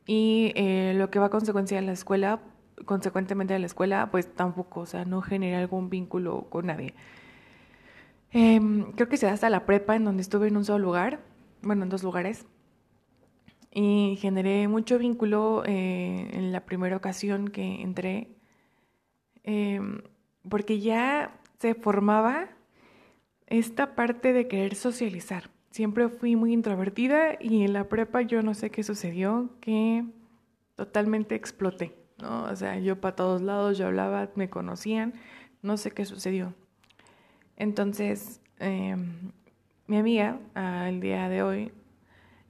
Y 0.07 0.53
eh, 0.57 0.95
lo 0.97 1.11
que 1.11 1.19
va 1.19 1.27
a 1.27 1.31
consecuencia 1.31 1.81
de 1.81 1.87
la 1.87 1.93
escuela, 1.93 2.41
consecuentemente 2.85 3.53
de 3.55 3.61
la 3.61 3.67
escuela, 3.67 4.11
pues 4.11 4.33
tampoco, 4.35 4.81
o 4.81 4.87
sea, 4.87 5.05
no 5.05 5.23
genera 5.23 5.59
algún 5.59 5.91
vínculo 5.91 6.47
con 6.51 6.67
nadie. 6.67 6.95
Em, 8.33 8.93
creo 8.93 9.09
que 9.09 9.17
se 9.17 9.27
da 9.27 9.33
hasta 9.33 9.51
la 9.51 9.67
prepa 9.67 9.97
en 9.97 10.05
donde 10.05 10.23
estuve 10.23 10.49
en 10.49 10.57
un 10.57 10.65
solo 10.65 10.85
lugar, 10.85 11.21
bueno, 11.63 11.83
en 11.83 11.89
dos 11.89 12.03
lugares, 12.03 12.47
y 13.73 14.17
generé 14.21 14.67
mucho 14.69 14.99
vínculo 14.99 15.63
eh, 15.67 16.31
en 16.33 16.53
la 16.53 16.65
primera 16.65 16.97
ocasión 16.97 17.49
que 17.49 17.83
entré, 17.83 18.29
em, 19.45 20.03
porque 20.49 20.81
ya 20.81 21.39
se 21.59 21.75
formaba 21.75 22.49
esta 23.47 23.95
parte 23.95 24.33
de 24.33 24.49
querer 24.49 24.75
socializar. 24.75 25.51
Siempre 25.71 26.09
fui 26.09 26.35
muy 26.35 26.53
introvertida 26.53 27.37
y 27.41 27.63
en 27.63 27.73
la 27.73 27.89
prepa 27.89 28.23
yo 28.23 28.43
no 28.43 28.55
sé 28.55 28.71
qué 28.71 28.83
sucedió, 28.83 29.51
que 29.61 30.05
totalmente 30.75 31.37
exploté, 31.37 31.95
¿no? 32.21 32.45
O 32.45 32.57
sea, 32.57 32.79
yo 32.79 33.01
para 33.01 33.15
todos 33.15 33.41
lados, 33.41 33.79
yo 33.79 33.87
hablaba, 33.87 34.31
me 34.35 34.51
conocían, 34.51 35.15
no 35.63 35.77
sé 35.77 35.93
qué 35.93 36.05
sucedió. 36.05 36.55
Entonces, 37.57 38.41
em, 38.59 39.31
mi 39.87 39.99
amiga, 39.99 40.41
al 40.55 41.01
día 41.01 41.29
de 41.29 41.43
hoy, 41.43 41.73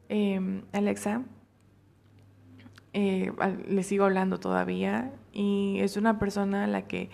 em, 0.08 0.62
Alexa, 0.72 1.22
eh, 2.92 3.32
le 3.68 3.82
sigo 3.82 4.04
hablando 4.04 4.40
todavía 4.40 5.12
y 5.32 5.78
es 5.80 5.96
una 5.96 6.18
persona 6.18 6.64
a 6.64 6.66
la 6.66 6.86
que 6.88 7.10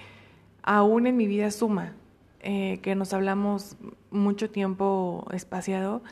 aún 0.63 1.07
en 1.07 1.17
mi 1.17 1.27
vida 1.27 1.51
suma, 1.51 1.95
eh, 2.41 2.79
que 2.83 2.95
nos 2.95 3.13
hablamos 3.13 3.77
mucho 4.11 4.51
tiempo 4.51 5.27
espaciado 5.33 6.03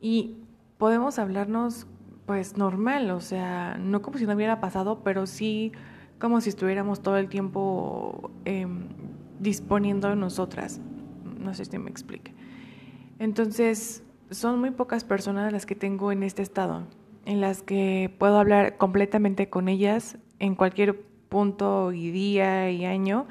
y 0.00 0.36
podemos 0.78 1.18
hablarnos 1.18 1.86
pues 2.26 2.56
normal, 2.56 3.10
o 3.10 3.20
sea, 3.20 3.78
no 3.80 4.02
como 4.02 4.18
si 4.18 4.26
no 4.26 4.34
hubiera 4.34 4.60
pasado, 4.60 5.00
pero 5.02 5.26
sí 5.26 5.72
como 6.18 6.40
si 6.40 6.50
estuviéramos 6.50 7.00
todo 7.00 7.16
el 7.16 7.28
tiempo 7.28 8.30
em, 8.44 8.88
disponiendo 9.40 10.08
de 10.08 10.16
nosotras. 10.16 10.80
No 11.38 11.54
sé 11.54 11.64
si 11.64 11.78
me 11.78 11.90
explique. 11.90 12.34
Entonces, 13.18 14.02
son 14.30 14.60
muy 14.60 14.70
pocas 14.72 15.04
personas 15.04 15.52
las 15.52 15.64
que 15.64 15.74
tengo 15.74 16.12
en 16.12 16.22
este 16.22 16.42
estado, 16.42 16.82
en 17.24 17.40
las 17.40 17.62
que 17.62 18.14
puedo 18.18 18.38
hablar 18.38 18.76
completamente 18.76 19.48
con 19.48 19.68
ellas 19.68 20.18
en 20.38 20.54
cualquier 20.54 21.00
punto 21.28 21.92
y 21.92 22.10
día 22.10 22.70
y 22.70 22.84
año 22.84 23.26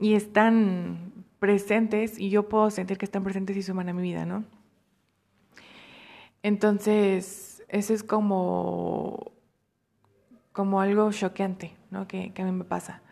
y 0.00 0.14
están 0.14 1.11
presentes 1.42 2.20
y 2.20 2.30
yo 2.30 2.48
puedo 2.48 2.70
sentir 2.70 2.98
que 2.98 3.04
están 3.04 3.24
presentes 3.24 3.56
y 3.56 3.64
suman 3.64 3.88
a 3.88 3.92
mi 3.92 4.00
vida, 4.00 4.24
¿no? 4.24 4.44
Entonces, 6.44 7.64
eso 7.66 7.92
es 7.92 8.04
como, 8.04 9.32
como 10.52 10.80
algo 10.80 11.10
choqueante, 11.10 11.76
¿no? 11.90 12.06
Que, 12.06 12.32
que 12.32 12.42
a 12.42 12.44
mí 12.44 12.52
me 12.52 12.62
pasa. 12.62 13.02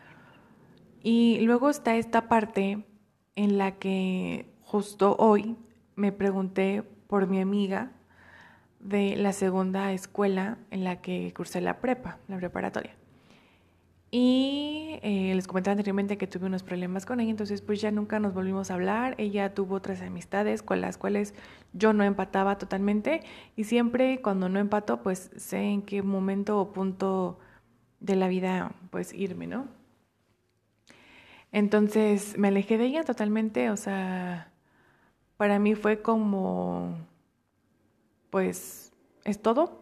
Y 1.03 1.41
luego 1.41 1.71
está 1.71 1.97
esta 1.97 2.29
parte 2.29 2.87
en 3.35 3.59
la 3.59 3.81
que 3.81 4.55
justo 4.63 5.17
hoy 5.19 5.57
me 5.97 6.13
pregunté 6.13 6.85
por 7.09 7.27
mi 7.27 7.41
amiga 7.41 7.91
de 8.79 9.17
la 9.17 9.33
segunda 9.33 9.93
escuela 9.93 10.59
en 10.71 10.85
la 10.85 11.01
que 11.01 11.35
cursé 11.35 11.61
la 11.61 11.81
prepa, 11.81 12.21
la 12.29 12.37
preparatoria. 12.37 13.00
Y 14.13 14.99
eh, 15.03 15.33
les 15.37 15.47
comentaba 15.47 15.73
anteriormente 15.73 16.19
que 16.19 16.27
tuve 16.27 16.47
unos 16.47 16.65
problemas 16.65 17.07
con 17.07 17.21
ella, 17.21 17.31
entonces 17.31 17.63
pues 17.63 17.81
ya 17.81 17.93
nunca 17.93 18.19
nos 18.19 18.35
volvimos 18.35 18.71
a 18.71 18.75
hablar. 18.75 19.15
Ella 19.19 19.55
tuvo 19.55 19.77
otras 19.77 20.01
amistades 20.01 20.63
con 20.63 20.81
las 20.81 20.99
cuales 20.99 21.35
yo 21.73 21.93
no 21.93 22.03
empataba 22.03 22.59
totalmente 22.59 23.23
y 23.55 23.65
siempre 23.65 24.21
cuando 24.21 24.49
no 24.49 24.59
empato 24.59 25.03
pues 25.03 25.31
sé 25.37 25.59
en 25.61 25.83
qué 25.83 26.03
momento 26.03 26.59
o 26.59 26.73
punto 26.73 27.39
de 28.01 28.17
la 28.17 28.27
vida 28.29 28.73
pues 28.91 29.13
irme, 29.13 29.47
¿no? 29.47 29.69
Entonces 31.53 32.37
me 32.39 32.49
alejé 32.49 32.79
de 32.79 32.87
ella 32.87 33.05
totalmente, 33.05 33.71
o 33.71 33.77
sea, 33.77 34.53
para 35.37 35.59
mí 35.59 35.75
fue 35.75 36.03
como 36.03 36.97
pues 38.31 38.93
es 39.25 39.41
todo, 39.43 39.80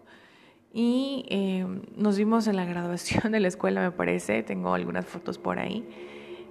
y 0.72 1.24
eh, 1.28 1.66
nos 1.96 2.18
vimos 2.18 2.46
en 2.46 2.56
la 2.56 2.64
graduación 2.64 3.32
de 3.32 3.40
la 3.40 3.48
escuela, 3.48 3.82
me 3.82 3.90
parece, 3.90 4.42
tengo 4.42 4.74
algunas 4.74 5.06
fotos 5.06 5.38
por 5.38 5.58
ahí. 5.58 5.84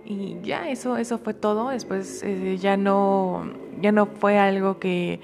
Y 0.05 0.37
ya, 0.41 0.69
eso, 0.69 0.97
eso 0.97 1.17
fue 1.17 1.33
todo. 1.33 1.69
Después 1.69 2.23
eh, 2.23 2.57
ya, 2.57 2.77
no, 2.77 3.51
ya 3.81 3.91
no 3.91 4.05
fue 4.05 4.37
algo 4.39 4.79
que 4.79 5.19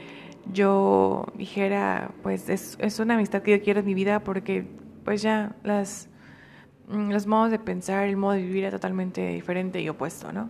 yo 0.51 1.25
dijera, 1.35 2.11
pues 2.21 2.49
es, 2.49 2.77
es 2.79 2.99
una 2.99 3.15
amistad 3.15 3.41
que 3.41 3.51
yo 3.51 3.63
quiero 3.63 3.79
en 3.79 3.85
mi 3.85 3.93
vida 3.93 4.23
porque 4.23 4.65
pues 5.05 5.21
ya 5.21 5.55
las, 5.63 6.09
mm, 6.89 7.11
los 7.11 7.27
modos 7.27 7.51
de 7.51 7.59
pensar, 7.59 8.07
el 8.07 8.17
modo 8.17 8.33
de 8.33 8.41
vivir 8.41 8.65
era 8.65 8.71
totalmente 8.71 9.25
diferente 9.29 9.81
y 9.81 9.87
opuesto, 9.89 10.33
¿no? 10.33 10.49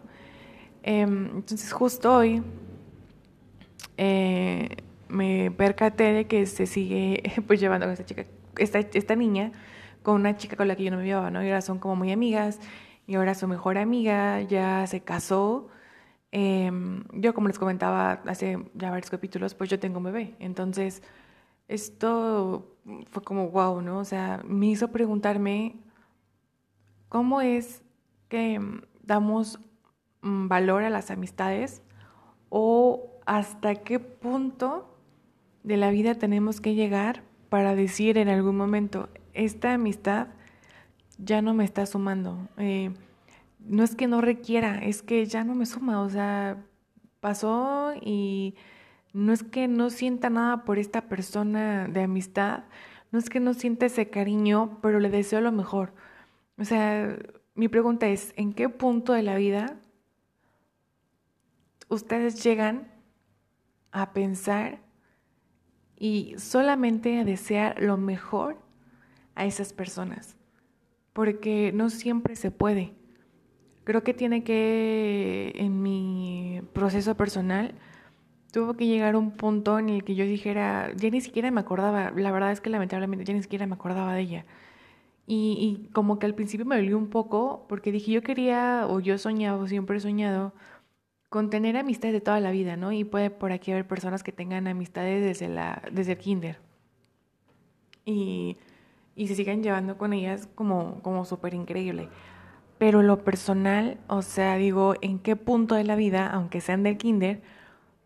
Em, 0.81 1.27
entonces 1.35 1.71
justo 1.71 2.13
hoy 2.17 2.43
eh, 3.97 4.69
me 5.13 5.51
percaté 5.51 6.11
de 6.13 6.27
que 6.27 6.45
se 6.45 6.65
sigue 6.65 7.23
pues 7.47 7.59
llevando 7.59 7.85
con 7.85 7.93
esta 7.93 8.05
chica, 8.05 8.25
esta, 8.57 8.79
esta 8.79 9.15
niña, 9.15 9.51
con 10.01 10.15
una 10.15 10.35
chica 10.37 10.55
con 10.57 10.67
la 10.67 10.75
que 10.75 10.83
yo 10.83 10.91
no 10.91 10.97
me 10.97 11.05
llevaba, 11.05 11.31
¿no? 11.31 11.43
Y 11.43 11.47
ahora 11.47 11.61
son 11.61 11.79
como 11.79 11.95
muy 11.95 12.11
amigas, 12.11 12.59
y 13.07 13.15
ahora 13.15 13.35
su 13.35 13.47
mejor 13.47 13.77
amiga 13.77 14.41
ya 14.41 14.85
se 14.87 15.01
casó. 15.01 15.69
Em, 16.31 17.03
yo, 17.13 17.33
como 17.33 17.47
les 17.47 17.59
comentaba 17.59 18.13
hace 18.25 18.57
ya 18.73 18.89
varios 18.89 19.09
capítulos, 19.09 19.55
pues 19.55 19.69
yo 19.69 19.79
tengo 19.79 19.99
un 19.99 20.05
bebé. 20.05 20.35
Entonces, 20.39 21.03
esto 21.67 22.77
fue 23.11 23.23
como 23.23 23.49
wow, 23.49 23.81
¿no? 23.81 23.99
O 23.99 24.05
sea, 24.05 24.41
me 24.45 24.67
hizo 24.67 24.91
preguntarme 24.91 25.77
cómo 27.09 27.41
es 27.41 27.83
que 28.29 28.59
damos 29.03 29.59
mm, 30.21 30.47
valor 30.47 30.83
a 30.83 30.89
las 30.89 31.11
amistades 31.11 31.83
o 32.49 33.19
hasta 33.25 33.75
qué 33.75 33.99
punto 33.99 34.92
de 35.63 35.77
la 35.77 35.91
vida 35.91 36.15
tenemos 36.15 36.61
que 36.61 36.75
llegar 36.75 37.23
para 37.49 37.75
decir 37.75 38.17
en 38.17 38.29
algún 38.29 38.57
momento, 38.57 39.09
esta 39.33 39.73
amistad 39.73 40.27
ya 41.17 41.41
no 41.41 41.53
me 41.53 41.63
está 41.63 41.85
sumando. 41.85 42.49
Eh, 42.57 42.91
no 43.59 43.83
es 43.83 43.95
que 43.95 44.07
no 44.07 44.21
requiera, 44.21 44.79
es 44.79 45.01
que 45.01 45.25
ya 45.25 45.43
no 45.43 45.55
me 45.55 45.65
suma, 45.65 46.01
o 46.01 46.09
sea, 46.09 46.57
pasó 47.19 47.93
y 48.01 48.55
no 49.13 49.31
es 49.31 49.43
que 49.43 49.67
no 49.67 49.89
sienta 49.89 50.29
nada 50.29 50.65
por 50.65 50.79
esta 50.79 51.07
persona 51.07 51.87
de 51.87 52.03
amistad, 52.03 52.65
no 53.11 53.19
es 53.19 53.29
que 53.29 53.39
no 53.39 53.53
sienta 53.53 53.85
ese 53.85 54.09
cariño, 54.09 54.79
pero 54.81 54.99
le 54.99 55.09
deseo 55.09 55.39
lo 55.39 55.51
mejor. 55.51 55.93
O 56.57 56.65
sea, 56.65 57.15
mi 57.55 57.67
pregunta 57.67 58.07
es, 58.07 58.33
¿en 58.35 58.53
qué 58.53 58.69
punto 58.69 59.13
de 59.13 59.23
la 59.23 59.35
vida 59.35 59.79
ustedes 61.89 62.43
llegan 62.43 62.91
a 63.91 64.13
pensar 64.13 64.82
y 66.03 66.35
solamente 66.37 67.17
a 67.17 67.23
desear 67.23 67.81
lo 67.81 67.95
mejor 67.95 68.57
a 69.35 69.45
esas 69.45 69.71
personas, 69.71 70.35
porque 71.13 71.71
no 71.73 71.89
siempre 71.89 72.35
se 72.35 72.51
puede. 72.51 72.91
Creo 73.85 74.03
que 74.03 74.13
tiene 74.13 74.43
que, 74.43 75.53
en 75.55 75.81
mi 75.81 76.59
proceso 76.73 77.15
personal, 77.15 77.75
tuvo 78.51 78.73
que 78.73 78.85
llegar 78.85 79.15
un 79.15 79.31
punto 79.31 79.79
en 79.79 79.87
el 79.87 80.03
que 80.03 80.15
yo 80.15 80.25
dijera, 80.25 80.91
ya 80.93 81.09
ni 81.09 81.21
siquiera 81.21 81.51
me 81.51 81.61
acordaba, 81.61 82.11
la 82.11 82.31
verdad 82.31 82.51
es 82.51 82.59
que 82.59 82.69
lamentablemente 82.69 83.23
ya 83.23 83.33
ni 83.33 83.41
siquiera 83.41 83.65
me 83.65 83.75
acordaba 83.75 84.13
de 84.13 84.23
ella. 84.23 84.45
Y, 85.25 85.85
y 85.85 85.89
como 85.93 86.19
que 86.19 86.25
al 86.25 86.35
principio 86.35 86.65
me 86.65 86.75
dolió 86.75 86.97
un 86.97 87.07
poco 87.07 87.65
porque 87.69 87.93
dije, 87.93 88.11
yo 88.11 88.23
quería, 88.23 88.87
o 88.89 88.99
yo 88.99 89.17
soñaba, 89.17 89.57
o 89.57 89.67
siempre 89.67 89.95
he 89.95 90.01
soñado, 90.01 90.51
con 91.33 91.49
tener 91.49 91.77
amistades 91.77 92.13
de 92.13 92.21
toda 92.21 92.39
la 92.39 92.51
vida, 92.51 92.77
¿no? 92.77 92.91
Y 92.91 93.05
puede 93.05 93.31
por 93.31 93.51
aquí 93.53 93.71
haber 93.71 93.87
personas 93.87 94.21
que 94.21 94.31
tengan 94.31 94.67
amistades 94.67 95.23
desde, 95.23 95.51
la, 95.51 95.81
desde 95.91 96.11
el 96.11 96.19
kinder. 96.19 96.59
Y, 98.05 98.57
y 99.15 99.27
se 99.27 99.33
sigan 99.33 99.63
llevando 99.63 99.97
con 99.97 100.13
ellas 100.13 100.47
como, 100.53 101.01
como 101.01 101.25
súper 101.25 101.55
increíble. 101.55 102.07
Pero 102.77 103.01
lo 103.01 103.23
personal, 103.23 103.97
o 104.07 104.21
sea, 104.21 104.57
digo, 104.57 104.93
¿en 105.01 105.17
qué 105.17 105.35
punto 105.35 105.73
de 105.73 105.83
la 105.83 105.95
vida, 105.95 106.29
aunque 106.29 106.61
sean 106.61 106.83
del 106.83 106.99
kinder, 106.99 107.41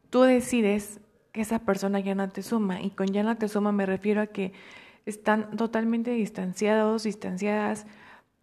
tú 0.10 0.22
decides 0.22 1.02
que 1.34 1.42
esa 1.42 1.60
persona 1.60 2.00
ya 2.00 2.16
no 2.16 2.30
te 2.30 2.44
suma? 2.44 2.82
Y 2.82 2.92
con 2.92 3.08
ya 3.08 3.24
no 3.24 3.38
te 3.38 3.50
suma 3.50 3.74
me 3.74 3.86
refiero 3.86 4.22
a 4.22 4.28
que 4.28 4.54
están 5.06 5.52
totalmente 5.58 6.12
distanciados, 6.12 7.04
distanciadas 7.04 7.88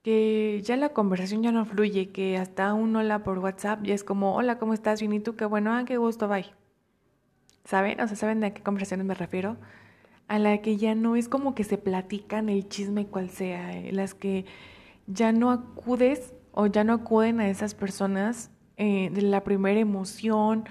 que 0.04 0.60
ya 0.62 0.76
la 0.76 0.90
conversación 0.90 1.42
ya 1.42 1.50
no 1.50 1.64
fluye, 1.64 2.10
que 2.12 2.36
hasta 2.36 2.74
un 2.74 2.94
hola 2.94 3.24
por 3.24 3.38
WhatsApp 3.38 3.82
ya 3.84 3.94
es 3.94 4.04
como, 4.04 4.36
hola, 4.36 4.58
¿cómo 4.58 4.74
estás? 4.74 5.00
Bien, 5.00 5.14
¿y 5.14 5.20
tú? 5.20 5.34
Qué 5.34 5.46
bueno, 5.46 5.72
ah, 5.72 5.84
qué 5.86 5.96
gusto, 5.96 6.28
bye. 6.28 6.52
¿Saben? 7.64 7.98
O 8.00 8.06
sea, 8.06 8.14
¿saben 8.14 8.44
a 8.44 8.50
qué 8.50 8.62
conversaciones 8.62 9.06
me 9.06 9.14
refiero? 9.14 9.56
A 10.28 10.38
la 10.38 10.58
que 10.58 10.76
ya 10.76 10.94
no 10.94 11.16
es 11.16 11.30
como 11.30 11.54
que 11.54 11.64
se 11.64 11.78
platican 11.78 12.50
el 12.50 12.68
chisme 12.68 13.06
cual 13.06 13.30
sea, 13.30 13.78
eh, 13.78 13.92
las 13.92 14.14
que 14.14 14.44
ya 15.06 15.32
no 15.32 15.50
acudes 15.50 16.34
o 16.52 16.66
ya 16.66 16.84
no 16.84 16.92
acuden 16.92 17.40
a 17.40 17.48
esas 17.48 17.74
personas 17.74 18.50
eh, 18.76 19.08
de 19.10 19.22
la 19.22 19.42
primera 19.42 19.80
emoción 19.80 20.64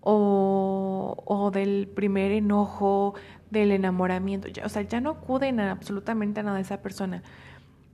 o, 0.00 1.22
o, 1.24 1.50
del 1.52 1.86
primer 1.86 2.32
enojo, 2.32 3.14
del 3.50 3.70
enamoramiento. 3.70 4.48
Ya, 4.48 4.66
o 4.66 4.68
sea, 4.68 4.82
ya 4.82 5.00
no 5.00 5.10
acuden 5.10 5.60
a 5.60 5.70
absolutamente 5.70 6.40
a 6.40 6.42
nada 6.42 6.56
de 6.56 6.62
esa 6.62 6.82
persona. 6.82 7.22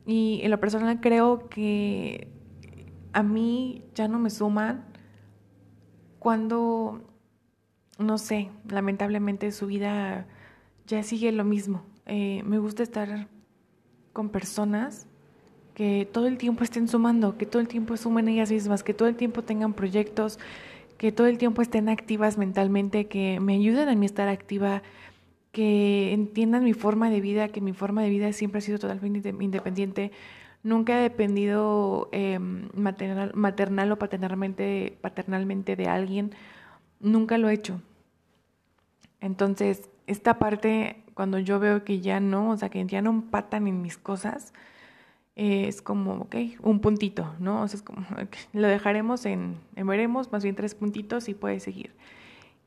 Y 0.08 0.40
en 0.42 0.50
lo 0.50 0.58
personal 0.58 1.02
creo 1.02 1.50
que 1.50 2.28
a 3.12 3.22
mí 3.22 3.84
ya 3.94 4.08
no 4.08 4.18
me 4.18 4.30
suman 4.30 4.86
cuando, 6.18 7.02
no 7.98 8.16
sé, 8.16 8.48
lamentablemente 8.66 9.52
su 9.52 9.66
vida 9.66 10.26
ya 10.86 11.02
sigue 11.02 11.30
lo 11.30 11.44
mismo. 11.44 11.82
Eh, 12.06 12.42
me 12.46 12.58
gusta 12.58 12.82
estar 12.82 13.28
con 14.14 14.30
personas 14.30 15.06
que 15.74 16.08
todo 16.10 16.26
el 16.26 16.38
tiempo 16.38 16.64
estén 16.64 16.88
sumando, 16.88 17.36
que 17.36 17.44
todo 17.44 17.60
el 17.60 17.68
tiempo 17.68 17.94
sumen 17.98 18.28
ellas 18.28 18.50
mismas, 18.50 18.82
que 18.82 18.94
todo 18.94 19.08
el 19.08 19.14
tiempo 19.14 19.44
tengan 19.44 19.74
proyectos, 19.74 20.38
que 20.96 21.12
todo 21.12 21.26
el 21.26 21.36
tiempo 21.36 21.60
estén 21.60 21.90
activas 21.90 22.38
mentalmente, 22.38 23.08
que 23.08 23.40
me 23.40 23.56
ayuden 23.56 23.90
a 23.90 23.94
mí 23.94 24.06
estar 24.06 24.28
activa 24.28 24.82
que 25.58 26.12
entiendan 26.12 26.62
mi 26.62 26.72
forma 26.72 27.10
de 27.10 27.20
vida, 27.20 27.48
que 27.48 27.60
mi 27.60 27.72
forma 27.72 28.00
de 28.04 28.10
vida 28.10 28.32
siempre 28.32 28.58
ha 28.58 28.60
sido 28.60 28.78
totalmente 28.78 29.30
independiente. 29.40 30.12
Nunca 30.62 30.96
he 30.96 31.02
dependido 31.02 32.08
em, 32.12 32.68
maternal, 32.74 33.32
maternal, 33.34 33.90
o 33.90 33.98
paternalmente, 33.98 34.96
paternalmente 35.00 35.74
de 35.74 35.88
alguien. 35.88 36.30
Nunca 37.00 37.38
lo 37.38 37.48
he 37.48 37.54
hecho. 37.54 37.82
Entonces, 39.20 39.90
esta 40.06 40.38
parte, 40.38 41.02
cuando 41.14 41.40
yo 41.40 41.58
veo 41.58 41.82
que 41.82 41.98
ya 41.98 42.20
no, 42.20 42.50
o 42.50 42.56
sea, 42.56 42.68
que 42.68 42.86
ya 42.86 43.02
no 43.02 43.10
empatan 43.10 43.66
en 43.66 43.82
mis 43.82 43.98
cosas, 43.98 44.52
es 45.34 45.82
como, 45.82 46.20
ok, 46.20 46.36
un 46.62 46.78
puntito, 46.78 47.34
¿no? 47.40 47.62
O 47.62 47.66
sea, 47.66 47.78
es 47.78 47.82
como, 47.82 48.06
lo 48.52 48.68
dejaremos 48.68 49.26
en 49.26 49.56
veremos, 49.74 50.30
más 50.30 50.44
bien 50.44 50.54
tres 50.54 50.76
puntitos 50.76 51.28
y 51.28 51.34
puede 51.34 51.58
seguir. 51.58 51.90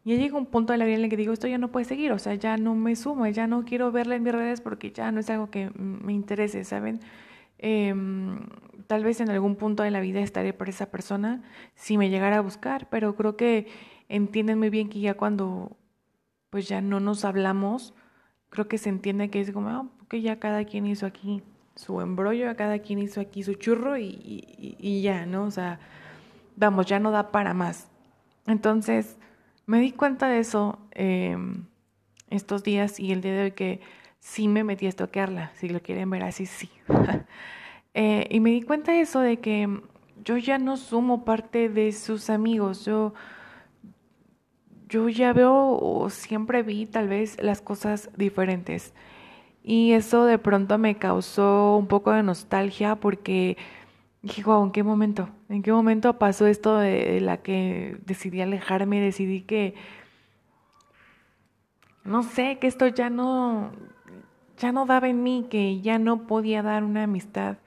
Y 0.03 0.17
llega 0.17 0.37
un 0.37 0.47
punto 0.47 0.73
de 0.73 0.79
la 0.79 0.85
vida 0.85 0.95
en 0.95 1.03
el 1.03 1.09
que 1.09 1.17
digo, 1.17 1.31
esto 1.31 1.47
ya 1.47 1.59
no 1.59 1.71
puede 1.71 1.85
seguir, 1.85 2.11
o 2.11 2.19
sea, 2.19 2.33
ya 2.33 2.57
no 2.57 2.73
me 2.73 2.95
sumo, 2.95 3.27
ya 3.27 3.45
no 3.45 3.65
quiero 3.65 3.91
verla 3.91 4.15
en 4.15 4.23
mis 4.23 4.33
redes 4.33 4.61
porque 4.61 4.91
ya 4.91 5.11
no 5.11 5.19
es 5.19 5.29
algo 5.29 5.51
que 5.51 5.69
me 5.75 6.13
interese, 6.13 6.63
¿saben? 6.63 7.01
Em, 7.59 8.39
tal 8.87 9.03
vez 9.03 9.21
en 9.21 9.29
algún 9.29 9.55
punto 9.55 9.83
de 9.83 9.91
la 9.91 9.99
vida 10.01 10.19
estaré 10.21 10.53
por 10.53 10.69
esa 10.69 10.89
persona 10.89 11.43
si 11.75 11.97
me 11.97 12.09
llegara 12.09 12.37
a 12.37 12.41
buscar, 12.41 12.89
pero 12.89 13.15
creo 13.15 13.37
que 13.37 13.67
entienden 14.09 14.57
muy 14.57 14.71
bien 14.71 14.89
que 14.89 14.99
ya 14.99 15.13
cuando 15.13 15.77
pues 16.49 16.67
ya 16.67 16.81
no 16.81 16.99
nos 16.99 17.23
hablamos, 17.23 17.93
creo 18.49 18.67
que 18.67 18.77
se 18.79 18.89
entiende 18.89 19.29
que 19.29 19.41
es 19.41 19.51
como, 19.51 19.69
ah, 19.69 19.87
que 20.09 20.21
ya 20.21 20.39
cada 20.39 20.65
quien 20.65 20.87
hizo 20.87 21.05
aquí 21.05 21.43
su 21.75 22.01
embrollo, 22.01 22.55
cada 22.57 22.79
quien 22.79 22.99
hizo 22.99 23.21
aquí 23.21 23.43
su 23.43 23.53
churro 23.53 23.97
y, 23.97 24.19
y 24.79 25.01
ya, 25.01 25.25
¿no? 25.25 25.43
O 25.45 25.51
sea, 25.51 25.79
vamos, 26.55 26.87
ya 26.87 26.99
no 26.99 27.11
da 27.11 27.31
para 27.31 27.53
más. 27.53 27.89
Entonces, 28.47 29.17
me 29.71 29.79
di 29.79 29.93
cuenta 29.93 30.27
de 30.27 30.39
eso 30.39 30.77
em, 30.91 31.63
estos 32.29 32.61
días 32.61 32.99
y 32.99 33.13
el 33.13 33.21
día 33.21 33.31
de 33.31 33.43
hoy 33.43 33.51
que 33.51 33.79
sí 34.19 34.49
me 34.49 34.65
metí 34.65 34.85
a 34.85 34.89
estoquearla, 34.89 35.53
si 35.55 35.69
lo 35.69 35.81
quieren 35.81 36.09
ver 36.09 36.23
así, 36.23 36.45
sí. 36.45 36.69
Eh, 37.93 38.25
y 38.29 38.39
me 38.39 38.51
di 38.51 38.61
cuenta 38.61 38.93
de 38.93 39.01
eso, 39.01 39.19
de 39.19 39.41
que 39.41 39.67
yo 40.23 40.37
ya 40.37 40.57
no 40.57 40.77
sumo 40.77 41.25
parte 41.25 41.67
de 41.67 41.91
sus 41.91 42.29
amigos, 42.29 42.85
yo, 42.85 43.13
yo 44.87 45.09
ya 45.09 45.33
veo 45.33 45.77
o 45.77 46.09
siempre 46.09 46.63
vi 46.63 46.85
tal 46.85 47.09
vez 47.09 47.35
las 47.41 47.59
cosas 47.61 48.09
diferentes. 48.15 48.93
Y 49.61 49.91
eso 49.91 50.23
de 50.23 50.37
pronto 50.37 50.77
me 50.77 50.95
causó 50.95 51.75
un 51.75 51.87
poco 51.87 52.13
de 52.13 52.23
nostalgia 52.23 52.95
porque 52.95 53.57
dije, 54.21 54.43
wow, 54.43 54.63
¿en 54.63 54.71
qué 54.71 54.83
momento? 54.83 55.29
¿En 55.49 55.63
qué 55.63 55.71
momento 55.71 56.17
pasó 56.19 56.47
esto 56.47 56.77
de, 56.77 57.19
la 57.21 57.37
que 57.37 57.97
decidí 58.05 58.41
alejarme? 58.41 59.01
Decidí 59.01 59.41
que, 59.41 59.75
no 62.03 62.23
sé, 62.23 62.57
que 62.59 62.67
esto 62.67 62.87
ya 62.87 63.09
no, 63.09 63.71
ya 64.57 64.71
no 64.71 64.85
daba 64.85 65.09
en 65.09 65.23
mí, 65.23 65.47
que 65.49 65.81
ya 65.81 65.99
no 65.99 66.27
podía 66.27 66.61
dar 66.61 66.83
una 66.83 67.03
amistad, 67.03 67.57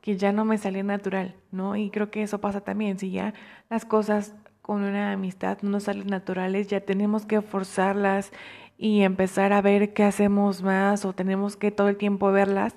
que 0.00 0.16
ya 0.16 0.32
no 0.32 0.44
me 0.44 0.58
salía 0.58 0.82
natural, 0.82 1.34
¿no? 1.50 1.76
Y 1.76 1.90
creo 1.90 2.10
que 2.10 2.22
eso 2.22 2.40
pasa 2.40 2.60
también, 2.60 2.98
si 2.98 3.10
ya 3.10 3.34
las 3.68 3.84
cosas 3.84 4.34
con 4.62 4.82
una 4.82 5.12
amistad 5.12 5.58
no 5.62 5.80
salen 5.80 6.08
naturales, 6.08 6.68
ya 6.68 6.80
tenemos 6.80 7.26
que 7.26 7.40
forzarlas 7.42 8.32
y 8.76 9.02
empezar 9.02 9.52
a 9.52 9.62
ver 9.62 9.92
qué 9.92 10.04
hacemos 10.04 10.62
más 10.62 11.04
o 11.04 11.12
tenemos 11.12 11.56
que 11.56 11.70
todo 11.70 11.88
el 11.88 11.96
tiempo 11.96 12.30
verlas 12.30 12.76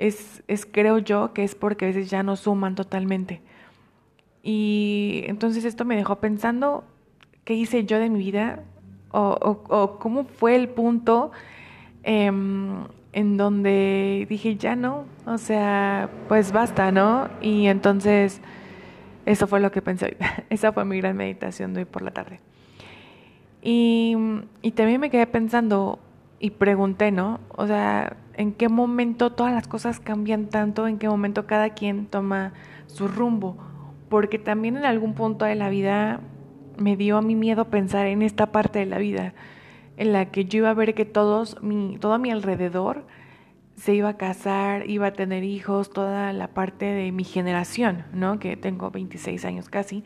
es, 0.00 0.42
es 0.48 0.66
creo 0.66 0.98
yo 0.98 1.32
que 1.34 1.44
es 1.44 1.54
porque 1.54 1.84
a 1.84 1.88
veces 1.88 2.10
ya 2.10 2.22
no 2.22 2.34
suman 2.36 2.74
totalmente. 2.74 3.42
Y 4.42 5.24
entonces 5.26 5.64
esto 5.66 5.84
me 5.84 5.94
dejó 5.94 6.16
pensando 6.16 6.84
qué 7.44 7.54
hice 7.54 7.84
yo 7.84 7.98
de 7.98 8.08
mi 8.08 8.18
vida 8.18 8.64
o, 9.10 9.36
o, 9.68 9.98
cómo 9.98 10.24
fue 10.24 10.56
el 10.56 10.70
punto 10.70 11.32
em, 12.02 12.84
en 13.12 13.36
donde 13.36 14.26
dije 14.28 14.56
ya 14.56 14.74
no, 14.74 15.04
o 15.26 15.36
sea, 15.36 16.08
pues 16.28 16.52
basta, 16.52 16.90
¿no? 16.92 17.28
Y 17.42 17.66
entonces 17.66 18.40
eso 19.26 19.46
fue 19.46 19.60
lo 19.60 19.70
que 19.70 19.82
pensé 19.82 20.06
hoy. 20.06 20.16
Esa 20.48 20.72
fue 20.72 20.86
mi 20.86 20.96
gran 20.98 21.16
meditación 21.16 21.74
de 21.74 21.80
hoy 21.80 21.84
por 21.84 22.00
la 22.00 22.12
tarde. 22.12 22.40
Y, 23.62 24.16
y 24.62 24.70
también 24.70 24.98
me 24.98 25.10
quedé 25.10 25.26
pensando 25.26 25.98
y 26.40 26.50
pregunté, 26.50 27.12
¿no? 27.12 27.38
O 27.50 27.66
sea, 27.66 28.16
en 28.34 28.52
qué 28.52 28.70
momento 28.70 29.30
todas 29.30 29.52
las 29.52 29.68
cosas 29.68 30.00
cambian 30.00 30.46
tanto, 30.46 30.88
en 30.88 30.98
qué 30.98 31.08
momento 31.08 31.46
cada 31.46 31.70
quien 31.70 32.06
toma 32.06 32.54
su 32.86 33.06
rumbo, 33.06 33.58
porque 34.08 34.38
también 34.38 34.78
en 34.78 34.86
algún 34.86 35.14
punto 35.14 35.44
de 35.44 35.54
la 35.54 35.68
vida 35.68 36.20
me 36.78 36.96
dio 36.96 37.18
a 37.18 37.22
mí 37.22 37.36
miedo 37.36 37.66
pensar 37.66 38.06
en 38.06 38.22
esta 38.22 38.50
parte 38.52 38.78
de 38.78 38.86
la 38.86 38.96
vida, 38.96 39.34
en 39.98 40.14
la 40.14 40.30
que 40.30 40.46
yo 40.46 40.58
iba 40.58 40.70
a 40.70 40.74
ver 40.74 40.94
que 40.94 41.04
todos, 41.04 41.62
mi, 41.62 41.98
todo 42.00 42.18
mi 42.18 42.30
alrededor 42.30 43.06
se 43.76 43.94
iba 43.94 44.08
a 44.08 44.16
casar, 44.16 44.88
iba 44.88 45.08
a 45.08 45.12
tener 45.12 45.44
hijos, 45.44 45.90
toda 45.90 46.32
la 46.32 46.48
parte 46.48 46.86
de 46.86 47.12
mi 47.12 47.24
generación, 47.24 48.04
¿no? 48.14 48.38
Que 48.38 48.56
tengo 48.56 48.90
26 48.90 49.44
años 49.44 49.68
casi. 49.68 50.04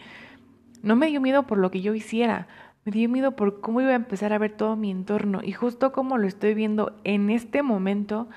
No 0.83 0.97
me 0.97 1.07
dio 1.07 1.21
miedo 1.21 1.45
por 1.47 1.59
lo 1.59 1.71
que 1.71 1.81
yo 1.81 1.95
hiciera, 1.95 2.49
me 2.85 2.93
dio 2.93 3.09
miedo 3.09 3.33
por 3.33 3.61
cómo 3.61 3.81
iba 3.81 3.91
a 3.91 3.97
empezar 3.97 4.33
a 4.33 4.39
ver 4.39 4.53
todo 4.53 4.77
mi 4.77 4.91
entorno 4.91 5.41
y 5.43 5.53
justo 5.53 5.93
como 5.93 6.19
lo 6.19 6.27
estoy 6.27 6.55
viendo 6.55 6.95
en 7.05 7.31
este 7.31 7.63
momento 7.63 8.29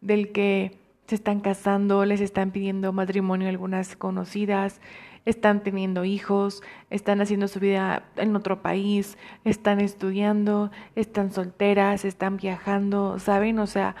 del 0.00 0.32
que 0.32 0.78
se 1.06 1.16
están 1.16 1.40
casando, 1.40 2.04
les 2.04 2.20
están 2.20 2.50
pidiendo 2.50 2.92
matrimonio 2.92 3.48
algunas 3.48 3.96
conocidas, 3.96 4.80
están 5.24 5.62
teniendo 5.62 6.04
hijos, 6.04 6.62
están 6.90 7.20
haciendo 7.20 7.48
su 7.48 7.58
vida 7.58 8.04
en 8.16 8.34
otro 8.36 8.62
país, 8.62 9.18
están 9.44 9.80
estudiando, 9.80 10.70
están 10.94 11.32
solteras, 11.32 12.04
están 12.04 12.36
viajando, 12.36 13.18
¿saben? 13.18 13.58
O 13.58 13.66
sea, 13.66 13.96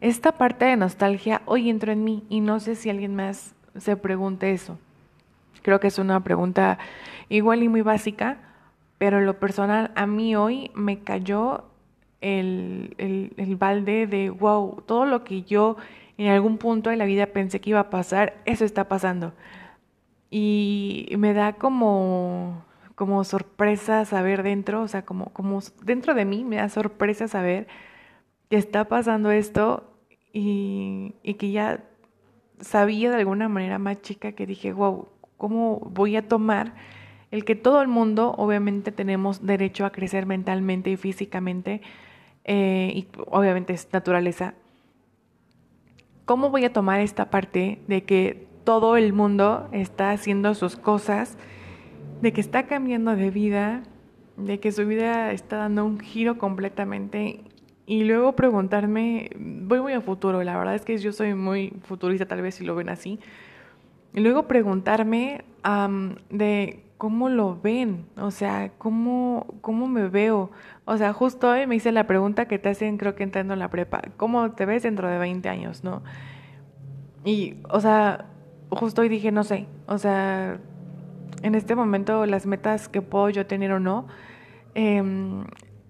esta 0.00 0.32
parte 0.32 0.66
de 0.66 0.76
nostalgia 0.76 1.42
hoy 1.46 1.70
entró 1.70 1.92
en 1.92 2.04
mí 2.04 2.24
y 2.28 2.40
no 2.40 2.60
sé 2.60 2.76
si 2.76 2.90
alguien 2.90 3.16
más 3.16 3.54
se 3.78 3.96
pregunte 3.96 4.52
eso. 4.52 4.78
Creo 5.62 5.80
que 5.80 5.88
es 5.88 5.98
una 5.98 6.22
pregunta 6.22 6.78
igual 7.28 7.62
y 7.62 7.68
muy 7.68 7.82
básica, 7.82 8.38
pero 8.98 9.18
en 9.18 9.26
lo 9.26 9.38
personal 9.38 9.92
a 9.94 10.06
mí 10.06 10.36
hoy 10.36 10.70
me 10.74 11.00
cayó 11.00 11.64
el, 12.20 12.94
el, 12.98 13.32
el, 13.36 13.56
balde 13.56 14.06
de, 14.06 14.30
wow, 14.30 14.82
todo 14.86 15.06
lo 15.06 15.24
que 15.24 15.42
yo 15.42 15.76
en 16.16 16.28
algún 16.28 16.58
punto 16.58 16.90
de 16.90 16.96
la 16.96 17.04
vida 17.04 17.26
pensé 17.26 17.60
que 17.60 17.70
iba 17.70 17.80
a 17.80 17.90
pasar, 17.90 18.34
eso 18.44 18.64
está 18.64 18.88
pasando. 18.88 19.32
Y 20.30 21.08
me 21.16 21.32
da 21.32 21.54
como, 21.54 22.64
como 22.96 23.24
sorpresa 23.24 24.04
saber 24.04 24.42
dentro, 24.42 24.82
o 24.82 24.88
sea, 24.88 25.04
como, 25.04 25.26
como 25.32 25.60
dentro 25.84 26.14
de 26.14 26.24
mí 26.24 26.44
me 26.44 26.56
da 26.56 26.68
sorpresa 26.68 27.28
saber 27.28 27.68
que 28.50 28.56
está 28.56 28.86
pasando 28.88 29.30
esto 29.30 29.84
y, 30.32 31.14
y 31.22 31.34
que 31.34 31.50
ya 31.52 31.84
sabía 32.60 33.10
de 33.10 33.16
alguna 33.16 33.48
manera 33.48 33.78
más 33.78 34.02
chica 34.02 34.32
que 34.32 34.46
dije, 34.46 34.72
wow, 34.72 35.08
¿cómo 35.36 35.78
voy 35.92 36.16
a 36.16 36.26
tomar? 36.28 36.74
El 37.30 37.44
que 37.44 37.54
todo 37.54 37.82
el 37.82 37.88
mundo 37.88 38.34
obviamente 38.36 38.92
tenemos 38.92 39.44
derecho 39.44 39.84
a 39.84 39.90
crecer 39.90 40.26
mentalmente 40.26 40.90
y 40.90 40.96
físicamente, 40.96 41.82
eh, 42.44 42.92
y 42.94 43.08
obviamente 43.26 43.74
es 43.74 43.88
naturaleza. 43.92 44.54
¿Cómo 46.24 46.50
voy 46.50 46.64
a 46.64 46.72
tomar 46.72 47.00
esta 47.00 47.30
parte 47.30 47.80
de 47.86 48.04
que 48.04 48.46
todo 48.64 48.96
el 48.96 49.12
mundo 49.12 49.68
está 49.72 50.10
haciendo 50.10 50.54
sus 50.54 50.76
cosas, 50.76 51.38
de 52.20 52.32
que 52.32 52.40
está 52.40 52.66
cambiando 52.66 53.16
de 53.16 53.30
vida, 53.30 53.82
de 54.36 54.60
que 54.60 54.72
su 54.72 54.86
vida 54.86 55.32
está 55.32 55.56
dando 55.56 55.84
un 55.84 56.00
giro 56.00 56.38
completamente 56.38 57.40
y 57.86 58.04
luego 58.04 58.36
preguntarme, 58.36 59.30
voy 59.36 59.80
muy 59.80 59.94
a 59.94 60.02
futuro, 60.02 60.42
la 60.44 60.58
verdad 60.58 60.74
es 60.74 60.84
que 60.84 60.98
yo 60.98 61.12
soy 61.12 61.34
muy 61.34 61.72
futurista, 61.84 62.26
tal 62.26 62.42
vez 62.42 62.56
si 62.56 62.64
lo 62.64 62.74
ven 62.74 62.90
así, 62.90 63.18
y 64.12 64.20
luego 64.20 64.46
preguntarme 64.46 65.44
de 66.28 66.82
cómo 66.98 67.28
lo 67.28 67.60
ven, 67.60 68.06
o 68.16 68.32
sea, 68.32 68.72
cómo, 68.76 69.46
cómo 69.60 69.86
me 69.86 70.08
veo. 70.08 70.50
O 70.84 70.96
sea, 70.98 71.12
justo 71.12 71.50
hoy 71.50 71.66
me 71.66 71.76
hice 71.76 71.92
la 71.92 72.06
pregunta 72.06 72.46
que 72.46 72.58
te 72.58 72.68
hacen, 72.68 72.98
creo 72.98 73.14
que 73.14 73.22
entrando 73.22 73.54
en 73.54 73.60
la 73.60 73.70
prepa, 73.70 74.02
¿cómo 74.16 74.50
te 74.52 74.66
ves 74.66 74.82
dentro 74.82 75.08
de 75.08 75.16
20 75.18 75.48
años, 75.48 75.84
no? 75.84 76.02
Y, 77.24 77.56
o 77.70 77.80
sea, 77.80 78.26
justo 78.70 79.02
hoy 79.02 79.08
dije, 79.08 79.30
no 79.30 79.44
sé, 79.44 79.66
o 79.86 79.98
sea, 79.98 80.60
en 81.42 81.54
este 81.54 81.76
momento 81.76 82.26
las 82.26 82.46
metas 82.46 82.88
que 82.88 83.00
puedo 83.00 83.30
yo 83.30 83.46
tener 83.46 83.70
o 83.72 83.80
no, 83.80 84.08
eh, 84.74 85.02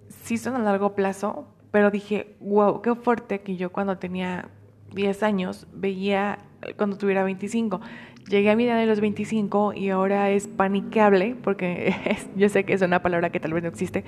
sí 0.08 0.36
son 0.36 0.56
a 0.56 0.58
largo 0.58 0.94
plazo, 0.94 1.48
pero 1.70 1.90
dije, 1.90 2.36
wow, 2.40 2.82
qué 2.82 2.94
fuerte 2.94 3.40
que 3.40 3.56
yo 3.56 3.72
cuando 3.72 3.98
tenía 3.98 4.50
10 4.94 5.22
años 5.22 5.66
veía 5.72 6.38
cuando 6.76 6.96
tuviera 6.96 7.24
25. 7.24 7.80
Llegué 8.28 8.50
a 8.50 8.56
mi 8.56 8.64
edad 8.64 8.76
de 8.76 8.84
los 8.84 9.00
25 9.00 9.72
y 9.72 9.88
ahora 9.88 10.30
es 10.30 10.48
paniqueable, 10.48 11.34
porque 11.42 11.94
yo 12.36 12.48
sé 12.50 12.64
que 12.64 12.74
es 12.74 12.82
una 12.82 13.00
palabra 13.00 13.30
que 13.30 13.40
tal 13.40 13.54
vez 13.54 13.62
no 13.62 13.70
existe, 13.70 14.04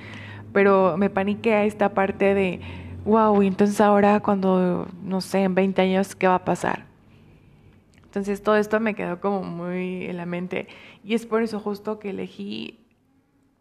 pero 0.53 0.97
me 0.99 1.09
paniquea 1.09 1.65
esta 1.65 1.95
parte 1.95 2.35
de, 2.35 2.61
wow, 3.07 3.43
y 3.43 3.47
entonces 3.47 3.81
ahora 3.81 4.21
cuando, 4.21 4.89
no 5.03 5.23
sé, 5.23 5.45
en 5.45 5.55
20 5.55 5.81
años, 5.81 6.15
¿qué 6.15 6.29
va 6.29 6.35
a 6.35 6.45
pasar? 6.45 6.85
Entonces 8.05 8.43
todo 8.43 8.57
esto 8.57 8.79
me 8.79 8.95
quedó 8.95 9.21
como 9.21 9.43
muy 9.43 10.05
en 10.05 10.17
la 10.17 10.27
mente 10.27 10.67
y 11.03 11.15
es 11.15 11.25
por 11.25 11.43
eso 11.43 11.59
justo 11.61 11.99
que 11.99 12.11
elegí 12.11 12.79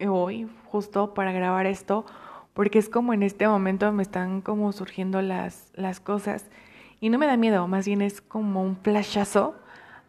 hoy, 0.06 0.50
justo 0.66 1.14
para 1.14 1.32
grabar 1.32 1.68
esto, 1.68 2.06
porque 2.54 2.80
es 2.80 2.90
como 2.90 3.14
en 3.14 3.24
este 3.24 3.48
momento 3.48 3.92
me 3.94 4.04
están 4.04 4.42
como 4.42 4.74
surgiendo 4.74 5.22
las, 5.22 5.72
las 5.76 6.00
cosas 6.00 6.50
y 7.00 7.10
no 7.10 7.18
me 7.18 7.28
da 7.28 7.38
miedo, 7.38 7.66
más 7.68 7.86
bien 7.86 8.02
es 8.02 8.20
como 8.22 8.62
un 8.62 8.76
flashazo 8.76 9.56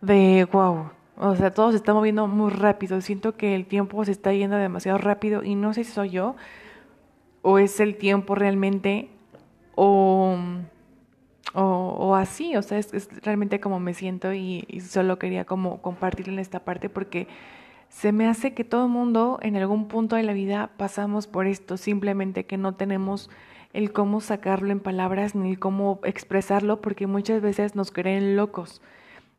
de 0.01 0.47
wow. 0.51 0.91
O 1.17 1.37
sea, 1.37 1.53
todo 1.53 1.71
se 1.71 1.77
está 1.77 1.93
moviendo 1.93 2.27
muy 2.27 2.51
rápido. 2.51 3.01
Siento 3.01 3.37
que 3.37 3.55
el 3.55 3.67
tiempo 3.67 4.05
se 4.05 4.13
está 4.13 4.33
yendo 4.33 4.57
demasiado 4.57 4.99
rápido 4.99 5.43
y 5.45 5.55
no 5.55 5.75
sé 5.75 5.85
si 5.85 5.93
soy 5.93 6.11
yo 6.11 6.37
o 7.43 7.59
es 7.59 7.81
el 7.81 7.97
tiempo 7.97 8.35
realmente 8.35 9.11
o 9.75 10.37
o, 11.53 12.15
así, 12.15 12.57
o 12.57 12.63
sea, 12.63 12.79
es, 12.79 13.09
realmente 13.23 13.61
como 13.61 13.81
me 13.81 13.95
siento 13.95 14.33
y, 14.33 14.65
solo 14.81 15.19
quería 15.19 15.45
como 15.45 15.83
compartir 15.83 16.29
en 16.29 16.39
esta 16.39 16.61
parte 16.61 16.89
porque 16.89 17.27
se 17.89 18.13
me 18.13 18.27
hace 18.29 18.55
que 18.55 18.65
todo 18.65 18.85
el 18.85 18.91
mundo 18.91 19.39
en 19.43 19.57
algún 19.57 19.89
punto 19.89 20.17
de 20.17 20.23
la 20.23 20.33
vida 20.33 20.71
pasamos 20.77 21.27
por 21.27 21.47
esto, 21.47 21.77
simplemente 21.77 22.47
que 22.47 22.57
no 22.57 22.75
tenemos 22.75 23.31
el 23.73 23.93
cómo 23.93 24.21
sacarlo 24.21 24.71
en 24.71 24.81
palabras 24.81 25.35
ni 25.35 25.51
el 25.51 25.59
cómo 25.59 26.01
expresarlo 26.05 26.81
porque 26.81 27.07
muchas 27.07 27.41
veces 27.43 27.75
nos 27.75 27.91
creen 27.91 28.37
locos. 28.37 28.81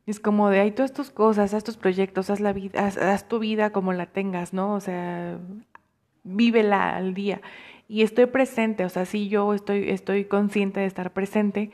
Es 0.06 0.20
como 0.20 0.50
de, 0.50 0.60
hay 0.62 0.72
todas 0.72 0.94
tus 0.94 1.12
cosas, 1.12 1.54
haz 1.54 1.64
tus 1.64 1.78
proyectos, 1.78 2.30
haz, 2.30 2.40
la 2.40 2.54
vida, 2.54 2.86
haz, 2.86 3.28
tu 3.28 3.40
vida 3.40 3.72
como 3.72 3.94
la 3.94 4.08
tengas, 4.08 4.54
¿no? 4.54 4.74
O 4.74 4.80
sea, 4.80 5.40
vívela 6.24 6.96
al 6.96 7.14
día. 7.14 7.42
Y 7.88 8.04
estoy 8.04 8.26
presente, 8.28 8.86
o 8.86 8.90
sea, 8.90 9.06
sí 9.06 9.30
yo 9.30 9.54
estoy, 9.54 9.90
estoy 9.90 10.26
consciente 10.26 10.80
de 10.80 10.86
estar 10.88 11.14
presente, 11.14 11.72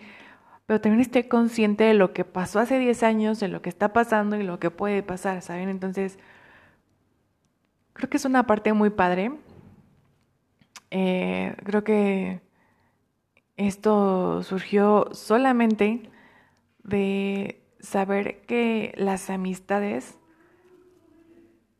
pero 0.66 0.82
también 0.82 1.02
estoy 1.02 1.24
consciente 1.24 1.86
de 1.86 1.94
lo 1.94 2.13
que 2.13 2.26
pasó 2.26 2.60
hace 2.60 2.80
10 2.80 3.04
años, 3.04 3.40
de 3.40 3.48
lo 3.48 3.62
que 3.62 3.70
está 3.70 3.94
pasando 3.94 4.36
y 4.38 4.44
lo 4.44 4.60
que 4.60 4.72
puede 4.72 5.04
pasar, 5.04 5.42
¿saben? 5.42 5.70
Entonces, 5.70 6.20
creo 7.94 8.10
que 8.10 8.18
es 8.18 8.26
una 8.26 8.46
parte 8.48 8.74
muy 8.74 8.90
padre. 8.90 9.32
Eh, 10.92 11.56
creo 11.63 11.84
que 11.84 12.42
esto 13.58 14.44
surgió 14.44 15.10
solamente 15.13 16.10
de 16.84 17.66
saber 17.88 18.41
que 18.41 18.93
las 18.97 19.30
amistades 19.30 20.17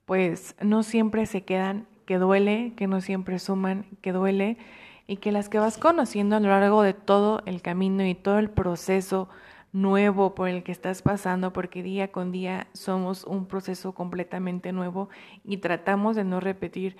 pues 0.06 0.56
no 0.62 0.84
siempre 0.84 1.26
se 1.26 1.43
quedan, 1.43 1.86
que 2.06 2.17
duele, 2.17 2.72
que 2.78 2.88
no 2.88 3.02
siempre 3.02 3.39
suman, 3.39 3.86
que 4.02 4.13
duele 4.13 4.58
y 5.06 5.17
que 5.17 5.34
las 5.34 5.50
que 5.50 5.60
vas 5.60 5.78
conociendo 5.78 6.38
a 6.38 6.39
lo 6.39 6.48
largo 6.48 6.82
de 6.82 6.93
todo 6.93 7.43
el 7.46 7.62
camino 7.62 8.06
y 8.06 8.15
todo 8.15 8.39
el 8.39 8.50
proceso 8.50 9.28
nuevo 9.74 10.34
por 10.34 10.48
el 10.48 10.63
que 10.63 10.72
estás 10.72 11.02
pasando, 11.02 11.52
porque 11.52 11.84
día 11.84 12.10
con 12.13 12.32
día 12.32 12.67
somos 12.72 13.26
un 13.26 13.46
proceso 13.46 13.93
completamente 13.93 14.72
nuevo 14.72 15.10
y 15.43 15.58
tratamos 15.58 16.15
de 16.15 16.24
no 16.24 16.39
repetir 16.39 16.96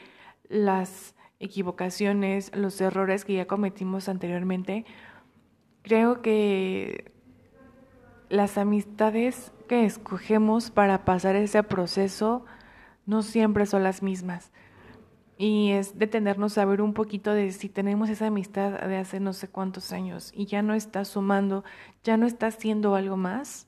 las 0.50 1.16
equivocaciones, 1.40 2.54
los 2.54 2.82
errores 2.82 3.24
que 3.24 3.36
ya 3.36 3.48
cometimos 3.48 4.10
anteriormente, 4.10 4.86
creo 5.82 6.22
que 6.22 7.17
las 8.30 8.58
amistades 8.58 9.52
que 9.68 9.86
escogemos 9.86 10.72
para 10.72 11.06
pasar 11.06 11.36
ese 11.36 11.64
proceso 11.64 12.46
no 13.06 13.22
siempre 13.22 13.66
son 13.66 13.84
las 13.84 14.02
mismas 14.02 14.52
y 15.38 15.72
es 15.72 15.98
detenernos 15.98 16.58
a 16.58 16.66
ver 16.66 16.82
un 16.82 16.94
poquito 16.94 17.32
de 17.32 17.52
si 17.52 17.70
tenemos 17.70 18.10
esa 18.10 18.28
amistad 18.28 18.72
de 18.80 18.98
hace 18.98 19.20
no 19.20 19.34
sé 19.34 19.48
cuántos 19.48 19.94
años 19.94 20.32
y 20.34 20.48
ya 20.48 20.62
no 20.64 20.74
está 20.74 21.06
sumando, 21.06 21.64
ya 22.04 22.18
no 22.18 22.26
está 22.26 22.48
haciendo 22.48 22.96
algo 22.96 23.18
más, 23.18 23.68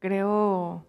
creo, 0.00 0.86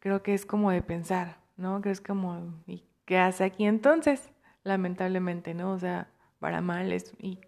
creo 0.00 0.22
que 0.22 0.34
es 0.34 0.44
como 0.44 0.70
de 0.70 0.82
pensar, 0.82 1.38
¿no? 1.56 1.80
Que 1.80 1.90
es 1.90 2.02
como, 2.02 2.52
¿y 2.66 2.84
qué 3.06 3.18
hace 3.18 3.44
aquí 3.44 3.64
entonces? 3.64 4.30
Lamentablemente, 4.64 5.54
¿no? 5.54 5.72
O 5.72 5.78
sea, 5.78 6.10
para 6.38 6.60
mal 6.60 6.92
es, 6.92 7.14
¿y 7.18 7.38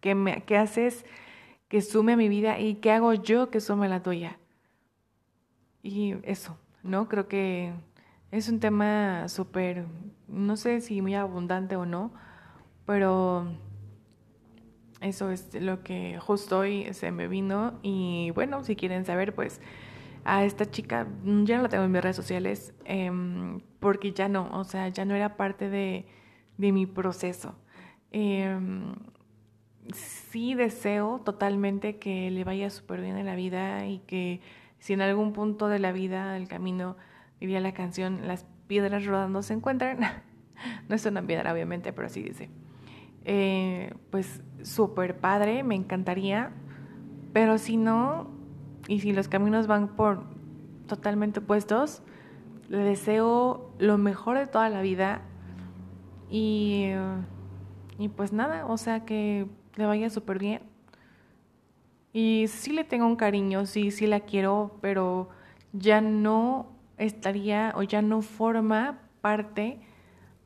qué, 0.00 0.14
me, 0.14 0.44
qué 0.44 0.56
haces 0.56 1.04
que 1.70 1.80
sume 1.82 2.14
a 2.14 2.16
mi 2.16 2.28
vida 2.28 2.58
y 2.58 2.74
qué 2.74 2.90
hago 2.90 3.14
yo 3.14 3.48
que 3.48 3.60
sume 3.60 3.86
a 3.86 3.88
la 3.88 4.02
tuya? 4.02 4.38
Y 5.84 6.16
eso, 6.24 6.58
¿no? 6.82 7.08
Creo 7.08 7.28
que 7.28 7.72
es 8.32 8.48
un 8.48 8.58
tema 8.58 9.28
súper, 9.28 9.86
no 10.26 10.56
sé 10.56 10.80
si 10.80 11.00
muy 11.00 11.14
abundante 11.14 11.76
o 11.76 11.86
no, 11.86 12.12
pero 12.86 13.46
eso 15.00 15.30
es 15.30 15.54
lo 15.54 15.84
que 15.84 16.18
justo 16.18 16.58
hoy 16.58 16.92
se 16.92 17.12
me 17.12 17.28
vino 17.28 17.78
y 17.82 18.32
bueno, 18.34 18.64
si 18.64 18.74
quieren 18.74 19.04
saber, 19.04 19.32
pues 19.32 19.60
a 20.24 20.44
esta 20.44 20.68
chica 20.68 21.06
ya 21.44 21.56
no 21.56 21.62
la 21.62 21.68
tengo 21.68 21.84
en 21.84 21.92
mis 21.92 22.02
redes 22.02 22.16
sociales 22.16 22.74
em, 22.84 23.60
porque 23.78 24.12
ya 24.12 24.28
no, 24.28 24.50
o 24.58 24.64
sea, 24.64 24.88
ya 24.88 25.04
no 25.04 25.14
era 25.14 25.36
parte 25.36 25.70
de, 25.70 26.04
de 26.58 26.72
mi 26.72 26.86
proceso. 26.86 27.54
Em, 28.10 28.96
sí 29.92 30.54
deseo 30.54 31.20
totalmente 31.24 31.96
que 31.96 32.30
le 32.30 32.44
vaya 32.44 32.70
súper 32.70 33.00
bien 33.00 33.16
en 33.16 33.26
la 33.26 33.34
vida 33.34 33.86
y 33.86 33.98
que 34.00 34.40
si 34.78 34.92
en 34.92 35.02
algún 35.02 35.32
punto 35.32 35.68
de 35.68 35.78
la 35.78 35.92
vida, 35.92 36.32
del 36.32 36.48
camino, 36.48 36.96
diría 37.40 37.60
la 37.60 37.72
canción, 37.72 38.26
las 38.26 38.46
piedras 38.66 39.04
rodando 39.04 39.42
se 39.42 39.54
encuentran. 39.54 39.98
no 40.88 40.94
es 40.94 41.04
una 41.06 41.22
piedra, 41.22 41.52
obviamente, 41.52 41.92
pero 41.92 42.06
así 42.06 42.22
dice. 42.22 42.50
Eh, 43.24 43.94
pues 44.10 44.42
súper 44.62 45.18
padre, 45.18 45.62
me 45.62 45.74
encantaría. 45.74 46.52
Pero 47.32 47.58
si 47.58 47.76
no, 47.76 48.30
y 48.88 49.00
si 49.00 49.12
los 49.12 49.28
caminos 49.28 49.66
van 49.66 49.88
por 49.88 50.24
totalmente 50.86 51.40
opuestos, 51.40 52.02
le 52.68 52.78
deseo 52.78 53.72
lo 53.78 53.98
mejor 53.98 54.38
de 54.38 54.46
toda 54.46 54.68
la 54.68 54.80
vida. 54.80 55.22
Y, 56.30 56.90
y 57.98 58.08
pues 58.08 58.32
nada, 58.32 58.66
o 58.66 58.76
sea 58.78 59.04
que 59.04 59.46
le 59.80 59.86
vaya 59.86 60.10
súper 60.10 60.38
bien. 60.38 60.62
Y 62.12 62.46
sí 62.48 62.72
le 62.72 62.84
tengo 62.84 63.06
un 63.06 63.16
cariño, 63.16 63.66
sí, 63.66 63.90
sí 63.90 64.06
la 64.06 64.20
quiero, 64.20 64.78
pero 64.80 65.30
ya 65.72 66.00
no 66.00 66.72
estaría 66.98 67.72
o 67.76 67.82
ya 67.82 68.02
no 68.02 68.20
forma 68.20 69.00
parte 69.20 69.80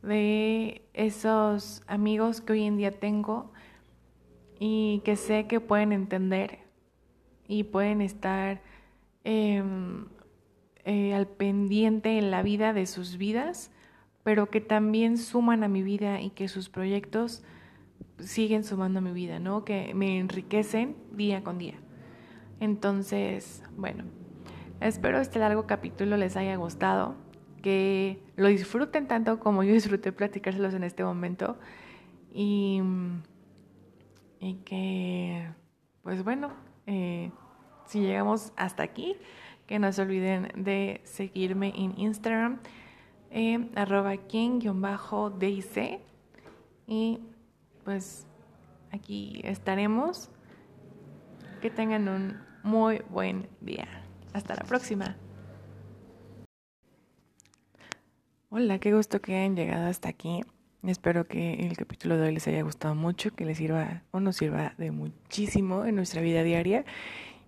de 0.02 0.82
esos 0.92 1.82
amigos 1.86 2.40
que 2.40 2.52
hoy 2.52 2.64
en 2.64 2.76
día 2.76 2.92
tengo 2.92 3.52
y 4.60 5.00
que 5.04 5.16
sé 5.16 5.46
que 5.46 5.60
pueden 5.60 5.92
entender 5.92 6.58
y 7.48 7.64
pueden 7.64 8.02
estar 8.02 8.60
em, 9.24 10.06
eh, 10.84 11.14
al 11.14 11.26
pendiente 11.26 12.18
en 12.18 12.30
la 12.30 12.42
vida 12.42 12.72
de 12.72 12.86
sus 12.86 13.16
vidas, 13.16 13.70
pero 14.22 14.50
que 14.50 14.60
también 14.60 15.16
suman 15.16 15.64
a 15.64 15.68
mi 15.68 15.82
vida 15.82 16.20
y 16.20 16.30
que 16.30 16.46
sus 16.48 16.68
proyectos 16.68 17.42
siguen 18.18 18.64
sumando 18.64 18.98
a 18.98 19.03
mi 19.03 19.12
vida, 19.12 19.38
¿no? 19.38 19.64
Que 19.64 19.94
me 19.94 20.18
enriquecen 20.18 20.96
día 21.12 21.42
con 21.42 21.59
día. 21.59 21.74
Entonces, 22.61 23.62
bueno, 23.77 24.05
Espero 24.85 25.18
este 25.18 25.38
largo 25.38 25.66
capítulo 25.66 26.16
les 26.18 26.37
haya 26.37 26.57
gustado, 26.57 27.14
que 27.62 28.20
lo 28.37 28.48
disfruten 28.48 29.07
tanto 29.09 29.40
como 29.40 29.62
yo 29.62 29.72
disfruté 29.72 30.12
platicárselos 30.12 30.74
en 30.74 30.85
este 30.85 31.03
momento 31.03 31.57
y, 32.31 32.83
y 34.40 34.57
que, 34.57 35.48
pues 36.03 36.22
bueno, 36.22 36.53
eh, 36.87 37.31
si 37.87 38.00
llegamos 38.00 38.53
hasta 38.57 38.83
aquí, 38.83 39.16
que 39.66 39.79
no 39.79 39.90
se 39.90 40.03
olviden 40.03 40.53
de 40.55 41.00
seguirme 41.05 41.72
en 41.74 41.98
Instagram, 41.98 42.61
eh, 43.31 43.70
arroba 43.77 44.14
king-dic 44.18 46.00
y 46.87 47.20
pues 47.84 48.26
aquí 48.92 49.40
estaremos. 49.44 50.30
Que 51.60 51.70
tengan 51.70 52.08
un 52.08 52.38
muy 52.62 53.02
buen 53.08 53.48
día. 53.60 53.86
Hasta 54.32 54.54
la 54.54 54.64
próxima. 54.64 55.16
Hola, 58.50 58.78
qué 58.78 58.92
gusto 58.92 59.20
que 59.20 59.34
hayan 59.34 59.56
llegado 59.56 59.86
hasta 59.86 60.08
aquí. 60.08 60.42
Espero 60.82 61.26
que 61.26 61.54
el 61.54 61.76
capítulo 61.76 62.16
de 62.16 62.26
hoy 62.26 62.34
les 62.34 62.46
haya 62.46 62.62
gustado 62.62 62.94
mucho, 62.94 63.34
que 63.34 63.46
les 63.46 63.56
sirva 63.56 64.02
o 64.10 64.20
nos 64.20 64.36
sirva 64.36 64.74
de 64.76 64.90
muchísimo 64.90 65.86
en 65.86 65.96
nuestra 65.96 66.20
vida 66.20 66.42
diaria. 66.42 66.84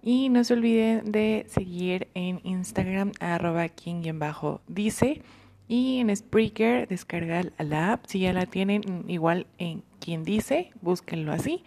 Y 0.02 0.30
no 0.30 0.42
se 0.44 0.54
olviden 0.54 1.12
de 1.12 1.44
seguir 1.48 2.08
en 2.14 2.40
Instagram 2.44 3.12
arroba 3.20 3.68
quien 3.68 4.18
bajo 4.18 4.62
dice 4.66 5.22
y 5.68 5.98
en 5.98 6.14
Spreaker 6.16 6.88
descargar 6.88 7.52
la 7.58 7.92
app. 7.92 8.06
Si 8.06 8.20
ya 8.20 8.32
la 8.32 8.46
tienen, 8.46 9.04
igual 9.08 9.46
en 9.58 9.82
quien 10.06 10.22
dice, 10.22 10.70
búsquenlo 10.80 11.32
así. 11.32 11.64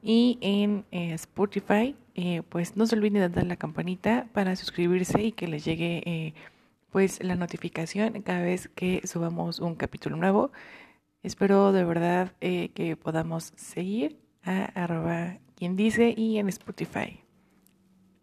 Y 0.00 0.38
en 0.42 0.84
eh, 0.92 1.12
Spotify, 1.14 1.96
eh, 2.14 2.42
pues 2.48 2.76
no 2.76 2.86
se 2.86 2.94
olviden 2.94 3.14
de 3.14 3.28
dar 3.28 3.46
la 3.46 3.56
campanita 3.56 4.28
para 4.32 4.54
suscribirse 4.54 5.20
y 5.24 5.32
que 5.32 5.48
les 5.48 5.64
llegue 5.64 6.02
eh, 6.06 6.34
pues 6.92 7.20
la 7.20 7.34
notificación 7.34 8.22
cada 8.22 8.42
vez 8.42 8.68
que 8.76 9.00
subamos 9.04 9.58
un 9.58 9.74
capítulo 9.74 10.16
nuevo. 10.16 10.52
Espero 11.24 11.72
de 11.72 11.82
verdad 11.84 12.32
que 12.38 12.96
podamos 13.02 13.52
seguir 13.56 14.20
a 14.44 14.66
arroba 14.80 15.38
quien 15.56 15.74
dice 15.74 16.14
y 16.16 16.38
en 16.38 16.48
Spotify. 16.50 17.18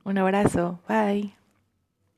Un 0.05 0.17
abrazo, 0.17 0.79
bye. 0.87 1.40